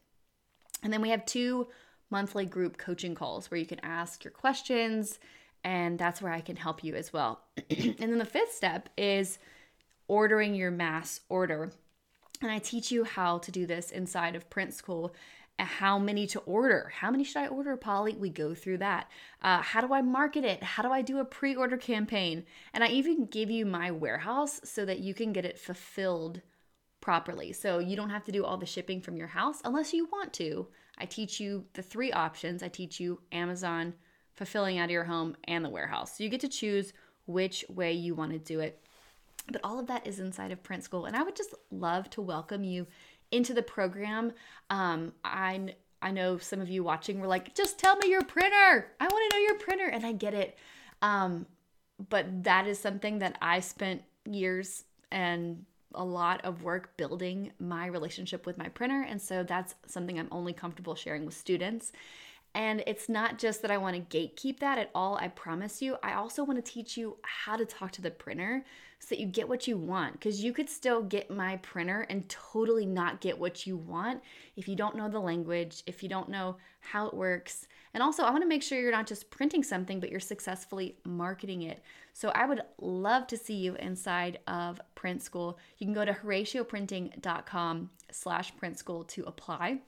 And 0.84 0.94
then 0.94 1.02
we 1.02 1.10
have 1.10 1.26
two 1.26 1.68
monthly 2.10 2.46
group 2.46 2.78
coaching 2.78 3.16
calls 3.16 3.50
where 3.50 3.60
you 3.60 3.66
can 3.66 3.80
ask 3.84 4.24
your 4.24 4.32
questions, 4.32 5.18
and 5.64 5.98
that's 5.98 6.22
where 6.22 6.32
I 6.32 6.42
can 6.42 6.56
help 6.56 6.84
you 6.84 6.94
as 6.94 7.12
well. 7.12 7.42
and 7.70 7.98
then 7.98 8.20
the 8.20 8.26
fifth 8.26 8.54
step 8.54 8.90
is 8.98 9.40
ordering 10.08 10.54
your 10.54 10.72
mass 10.72 11.22
order. 11.30 11.72
And 12.42 12.52
I 12.52 12.60
teach 12.60 12.92
you 12.92 13.04
how 13.04 13.40
to 13.40 13.52
do 13.52 13.66
this 13.66 13.92
inside 13.92 14.36
of 14.36 14.50
print 14.50 14.74
school. 14.74 15.14
How 15.60 15.98
many 15.98 16.28
to 16.28 16.40
order? 16.42 16.92
How 16.96 17.10
many 17.10 17.24
should 17.24 17.42
I 17.42 17.48
order, 17.48 17.76
Polly? 17.76 18.16
We 18.16 18.30
go 18.30 18.54
through 18.54 18.78
that. 18.78 19.10
Uh, 19.42 19.62
how 19.62 19.82
do 19.82 19.92
I 19.92 20.02
market 20.02 20.44
it? 20.44 20.62
How 20.62 20.84
do 20.84 20.92
I 20.92 21.02
do 21.02 21.18
a 21.18 21.26
pre 21.26 21.56
order 21.56 21.78
campaign? 21.78 22.46
And 22.74 22.84
I 22.84 22.90
even 22.90 23.26
give 23.26 23.50
you 23.50 23.66
my 23.66 23.90
warehouse 23.90 24.62
so 24.64 24.86
that 24.86 25.00
you 25.00 25.16
can 25.16 25.34
get 25.34 25.46
it 25.46 25.58
fulfilled 25.58 26.42
properly. 27.02 27.54
So 27.54 27.80
you 27.80 27.96
don't 27.96 28.12
have 28.12 28.26
to 28.26 28.32
do 28.32 28.46
all 28.46 28.58
the 28.58 28.68
shipping 28.68 29.02
from 29.02 29.18
your 29.18 29.28
house 29.28 29.62
unless 29.66 29.94
you 29.94 30.06
want 30.12 30.32
to. 30.34 30.68
I 30.98 31.06
teach 31.06 31.40
you 31.40 31.66
the 31.74 31.82
three 31.82 32.12
options. 32.12 32.62
I 32.62 32.68
teach 32.68 33.00
you 33.00 33.22
Amazon, 33.32 33.94
fulfilling 34.36 34.78
out 34.78 34.86
of 34.86 34.92
your 34.92 35.06
home, 35.06 35.36
and 35.46 35.66
the 35.66 35.70
warehouse. 35.70 36.18
So 36.18 36.24
you 36.24 36.30
get 36.30 36.42
to 36.42 36.48
choose 36.48 36.94
which 37.26 37.66
way 37.70 37.94
you 37.94 38.14
want 38.14 38.32
to 38.32 38.40
do 38.40 38.60
it. 38.60 38.84
But 39.52 39.62
all 39.64 39.80
of 39.80 39.88
that 39.88 40.06
is 40.06 40.20
inside 40.20 40.52
of 40.52 40.64
Print 40.64 40.84
School. 40.84 41.06
And 41.06 41.16
I 41.16 41.24
would 41.24 41.36
just 41.36 41.54
love 41.72 42.10
to 42.12 42.22
welcome 42.22 42.64
you 42.64 42.88
into 43.32 43.54
the 43.54 43.62
program. 43.62 44.34
Um, 44.70 45.14
I 45.24 45.76
I 46.02 46.12
know 46.12 46.38
some 46.38 46.62
of 46.62 46.70
you 46.70 46.84
watching 46.84 47.20
were 47.20 47.28
like, 47.28 47.56
just 47.56 47.80
tell 47.80 47.96
me 47.98 48.10
your 48.10 48.24
printer. 48.24 48.92
I 49.00 49.04
want 49.04 49.32
to 49.32 49.38
know 49.38 49.44
your 49.44 49.56
printer. 49.56 49.88
And 49.88 50.06
I 50.06 50.12
get 50.12 50.34
it. 50.34 50.58
Um, 51.02 51.48
but 52.10 52.44
that 52.44 52.68
is 52.68 52.78
something 52.78 53.20
that 53.20 53.38
I 53.42 53.60
spent 53.60 54.04
years 54.26 54.84
and 55.12 55.66
a 55.96 56.04
lot 56.04 56.44
of 56.46 56.64
work 56.64 56.96
building 56.98 57.52
my 57.60 57.88
relationship 57.88 58.46
with 58.46 58.58
my 58.58 58.68
printer. 58.70 59.06
And 59.08 59.22
so 59.22 59.44
that's 59.44 59.74
something 59.88 60.20
I'm 60.20 60.28
only 60.32 60.54
comfortable 60.54 60.96
sharing 60.96 61.26
with 61.26 61.36
students. 61.36 61.92
And 62.58 62.82
it's 62.88 63.08
not 63.08 63.38
just 63.38 63.62
that 63.62 63.70
I 63.70 63.78
want 63.78 64.10
to 64.10 64.18
gatekeep 64.18 64.58
that 64.62 64.80
at 64.80 64.90
all, 64.96 65.16
I 65.18 65.28
promise 65.28 65.80
you. 65.80 65.96
I 66.02 66.14
also 66.14 66.44
want 66.44 66.58
to 66.58 66.72
teach 66.72 66.98
you 66.98 67.18
how 67.22 67.56
to 67.56 67.66
talk 67.66 67.92
to 67.92 68.02
the 68.02 68.10
printer 68.10 68.66
so 68.98 69.10
that 69.10 69.20
you 69.20 69.28
get 69.28 69.48
what 69.48 69.68
you 69.68 69.78
want. 69.78 70.14
Because 70.14 70.44
you 70.44 70.52
could 70.52 70.68
still 70.68 71.04
get 71.04 71.30
my 71.30 71.58
printer 71.58 72.08
and 72.10 72.28
totally 72.30 72.88
not 72.88 73.22
get 73.22 73.38
what 73.38 73.68
you 73.68 73.78
want 73.78 74.24
if 74.56 74.68
you 74.68 74.76
don't 74.76 74.96
know 74.96 75.08
the 75.08 75.20
language, 75.20 75.84
if 75.86 76.02
you 76.02 76.10
don't 76.10 76.30
know 76.30 76.58
how 76.80 77.06
it 77.06 77.14
works. 77.14 77.68
And 77.94 78.02
also, 78.02 78.24
I 78.24 78.32
want 78.32 78.42
to 78.42 78.50
make 78.50 78.64
sure 78.64 78.82
you're 78.82 78.92
not 78.92 79.06
just 79.06 79.30
printing 79.30 79.62
something, 79.62 80.00
but 80.00 80.10
you're 80.10 80.20
successfully 80.20 80.96
marketing 81.06 81.62
it. 81.62 81.84
So 82.14 82.30
I 82.30 82.48
would 82.48 82.62
love 82.82 83.28
to 83.28 83.38
see 83.38 83.58
you 83.58 83.76
inside 83.76 84.40
of 84.48 84.82
Print 84.96 85.22
School. 85.22 85.60
You 85.78 85.86
can 85.86 85.94
go 85.94 86.06
to 86.06 86.14
horacioprinting.com 86.14 87.92
slash 88.12 88.58
print 88.58 88.80
school 88.80 89.04
to 89.04 89.26
apply. 89.26 89.82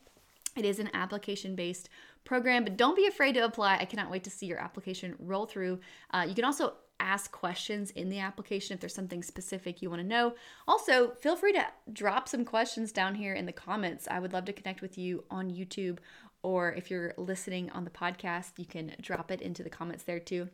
It 0.56 0.66
is 0.66 0.80
an 0.80 0.90
application 0.94 1.56
based 1.56 1.90
program, 2.30 2.64
but 2.64 2.78
don't 2.78 2.96
be 2.96 3.08
afraid 3.08 3.34
to 3.34 3.44
apply. 3.44 3.78
I 3.78 3.86
cannot 3.86 4.12
wait 4.12 4.24
to 4.26 4.30
see 4.30 4.46
your 4.46 4.60
application 4.60 5.16
roll 5.18 5.48
through. 5.48 5.80
Uh, 6.12 6.28
you 6.30 6.36
can 6.36 6.46
also 6.46 6.74
ask 7.00 7.32
questions 7.32 7.90
in 7.92 8.08
the 8.08 8.20
application 8.20 8.76
if 8.76 8.80
there's 8.80 8.94
something 8.94 9.24
specific 9.24 9.82
you 9.82 9.90
want 9.90 10.00
to 10.00 10.08
know. 10.08 10.36
Also, 10.68 11.16
feel 11.16 11.36
free 11.36 11.54
to 11.54 11.66
drop 11.92 12.30
some 12.30 12.46
questions 12.46 12.92
down 12.92 13.16
here 13.16 13.34
in 13.34 13.48
the 13.48 13.52
comments. 13.52 14.08
I 14.12 14.20
would 14.20 14.32
love 14.32 14.46
to 14.46 14.54
connect 14.54 14.84
with 14.84 14.96
you 14.96 15.24
on 15.32 15.50
YouTube, 15.50 15.98
or 16.44 16.72
if 16.74 16.92
you're 16.92 17.16
listening 17.18 17.72
on 17.72 17.84
the 17.84 17.90
podcast, 17.90 18.52
you 18.58 18.66
can 18.66 18.96
drop 19.02 19.32
it 19.32 19.42
into 19.42 19.64
the 19.64 19.70
comments 19.72 20.04
there 20.04 20.20
too. 20.20 20.50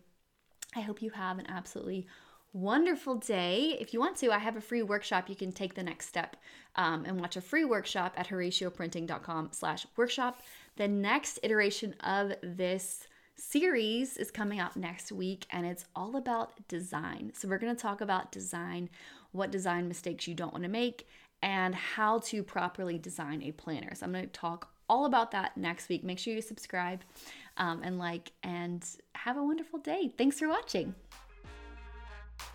I 0.78 0.80
hope 0.80 1.02
you 1.02 1.10
have 1.10 1.40
an 1.40 1.48
absolutely 1.50 2.08
wonderful 2.56 3.16
day. 3.16 3.78
If 3.82 3.94
you 3.94 4.00
want 4.00 4.16
to, 4.18 4.32
I 4.32 4.38
have 4.38 4.56
a 4.56 4.62
free 4.62 4.82
workshop. 4.82 5.30
You 5.30 5.36
can 5.36 5.52
take 5.52 5.76
the 5.76 5.84
next 5.84 6.08
step 6.08 6.38
um, 6.78 7.04
and 7.04 7.20
watch 7.20 7.36
a 7.36 7.42
free 7.42 7.66
workshop 7.66 8.14
at 8.16 8.30
horacioprinting.com 8.30 9.50
slash 9.52 9.86
workshop. 9.98 10.42
The 10.78 10.88
next 10.88 11.40
iteration 11.44 11.96
of 12.00 12.32
this 12.42 13.08
series 13.36 14.16
is 14.16 14.32
coming 14.32 14.60
out 14.60 14.78
next 14.78 15.12
week 15.12 15.46
and 15.52 15.66
it's 15.66 15.86
all 15.98 16.16
about 16.16 16.66
design. 16.70 17.34
So 17.36 17.50
we're 17.50 17.58
going 17.58 17.76
to 17.76 17.82
talk 17.82 18.00
about 18.00 18.32
design, 18.32 18.90
what 19.34 19.52
design 19.52 19.90
mistakes 19.90 20.26
you 20.26 20.34
don't 20.34 20.54
want 20.54 20.64
to 20.64 20.70
make, 20.70 21.10
and 21.42 21.76
how 21.76 22.20
to 22.20 22.42
properly 22.42 22.98
design 22.98 23.44
a 23.44 23.52
planner. 23.52 23.94
So 23.96 24.06
I'm 24.06 24.14
going 24.14 24.24
to 24.24 24.32
talk 24.32 24.72
all 24.88 25.06
about 25.06 25.32
that 25.32 25.58
next 25.58 25.90
week. 25.90 26.06
Make 26.06 26.20
sure 26.20 26.34
you 26.34 26.42
subscribe 26.42 27.02
um, 27.58 27.82
and 27.84 28.00
like 28.00 28.32
and 28.44 28.86
have 29.14 29.36
a 29.36 29.44
wonderful 29.44 29.80
day. 29.80 30.14
Thanks 30.18 30.40
for 30.40 30.48
watching. 30.48 30.96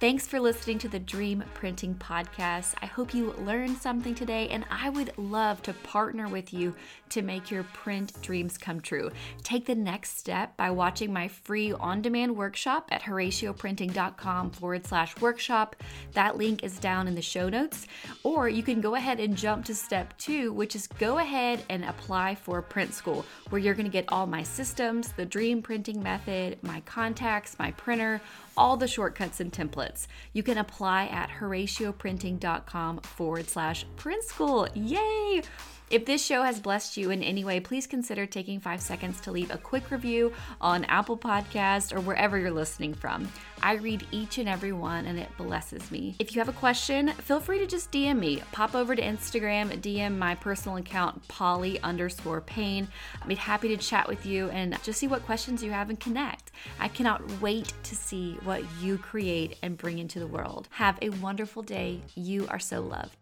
Thanks 0.00 0.26
for 0.26 0.40
listening 0.40 0.78
to 0.78 0.88
the 0.88 0.98
Dream 0.98 1.44
Printing 1.52 1.94
Podcast. 1.94 2.72
I 2.80 2.86
hope 2.86 3.12
you 3.12 3.32
learned 3.32 3.76
something 3.76 4.14
today, 4.14 4.48
and 4.48 4.64
I 4.70 4.88
would 4.88 5.12
love 5.18 5.60
to 5.64 5.74
partner 5.74 6.26
with 6.26 6.54
you 6.54 6.74
to 7.10 7.20
make 7.20 7.50
your 7.50 7.64
print 7.64 8.14
dreams 8.22 8.56
come 8.56 8.80
true. 8.80 9.10
Take 9.42 9.66
the 9.66 9.74
next 9.74 10.16
step 10.16 10.56
by 10.56 10.70
watching 10.70 11.12
my 11.12 11.28
free 11.28 11.72
on 11.74 12.00
demand 12.00 12.34
workshop 12.34 12.88
at 12.90 13.02
horacioprinting.com 13.02 14.52
forward 14.52 14.86
slash 14.86 15.20
workshop. 15.20 15.76
That 16.14 16.38
link 16.38 16.64
is 16.64 16.78
down 16.78 17.06
in 17.06 17.14
the 17.14 17.20
show 17.20 17.50
notes. 17.50 17.86
Or 18.22 18.48
you 18.48 18.62
can 18.62 18.80
go 18.80 18.94
ahead 18.94 19.20
and 19.20 19.36
jump 19.36 19.66
to 19.66 19.74
step 19.74 20.16
two, 20.16 20.50
which 20.54 20.74
is 20.74 20.86
go 20.86 21.18
ahead 21.18 21.62
and 21.68 21.84
apply 21.84 22.36
for 22.36 22.62
print 22.62 22.94
school, 22.94 23.26
where 23.50 23.60
you're 23.60 23.74
going 23.74 23.84
to 23.84 23.92
get 23.92 24.06
all 24.08 24.26
my 24.26 24.44
systems, 24.44 25.12
the 25.12 25.26
dream 25.26 25.60
printing 25.60 26.02
method, 26.02 26.56
my 26.62 26.80
contacts, 26.86 27.58
my 27.58 27.72
printer, 27.72 28.22
all 28.56 28.76
the 28.76 28.88
shortcuts 28.88 29.40
and 29.40 29.52
templates. 29.52 30.06
You 30.32 30.42
can 30.42 30.58
apply 30.58 31.06
at 31.06 31.30
horacioprinting.com 31.30 32.98
forward 32.98 33.48
slash 33.48 33.84
print 33.96 34.24
school. 34.24 34.68
Yay! 34.74 35.42
If 35.90 36.06
this 36.06 36.24
show 36.24 36.44
has 36.44 36.60
blessed 36.60 36.96
you 36.96 37.10
in 37.10 37.20
any 37.20 37.42
way, 37.42 37.58
please 37.58 37.88
consider 37.88 38.24
taking 38.24 38.60
five 38.60 38.80
seconds 38.80 39.20
to 39.22 39.32
leave 39.32 39.50
a 39.50 39.58
quick 39.58 39.90
review 39.90 40.32
on 40.60 40.84
Apple 40.84 41.18
Podcast 41.18 41.92
or 41.92 42.00
wherever 42.00 42.38
you're 42.38 42.52
listening 42.52 42.94
from. 42.94 43.28
I 43.60 43.72
read 43.72 44.06
each 44.12 44.38
and 44.38 44.48
every 44.48 44.70
one 44.70 45.06
and 45.06 45.18
it 45.18 45.36
blesses 45.36 45.90
me. 45.90 46.14
If 46.20 46.32
you 46.32 46.40
have 46.40 46.48
a 46.48 46.52
question, 46.52 47.08
feel 47.08 47.40
free 47.40 47.58
to 47.58 47.66
just 47.66 47.90
DM 47.90 48.20
me. 48.20 48.40
Pop 48.52 48.76
over 48.76 48.94
to 48.94 49.02
Instagram, 49.02 49.80
DM 49.80 50.16
my 50.16 50.36
personal 50.36 50.76
account, 50.76 51.26
Polly 51.26 51.80
underscore 51.82 52.40
pain. 52.40 52.86
I'd 53.20 53.26
be 53.26 53.34
happy 53.34 53.66
to 53.66 53.76
chat 53.76 54.06
with 54.06 54.24
you 54.24 54.48
and 54.50 54.80
just 54.84 55.00
see 55.00 55.08
what 55.08 55.26
questions 55.26 55.60
you 55.60 55.72
have 55.72 55.90
and 55.90 55.98
connect. 55.98 56.52
I 56.78 56.86
cannot 56.86 57.28
wait 57.40 57.72
to 57.82 57.96
see 57.96 58.38
what 58.44 58.62
you 58.80 58.96
create 58.96 59.56
and 59.64 59.76
bring 59.76 59.98
into 59.98 60.20
the 60.20 60.28
world. 60.28 60.68
Have 60.70 61.00
a 61.02 61.08
wonderful 61.08 61.62
day. 61.62 62.00
You 62.14 62.46
are 62.48 62.60
so 62.60 62.80
loved. 62.80 63.16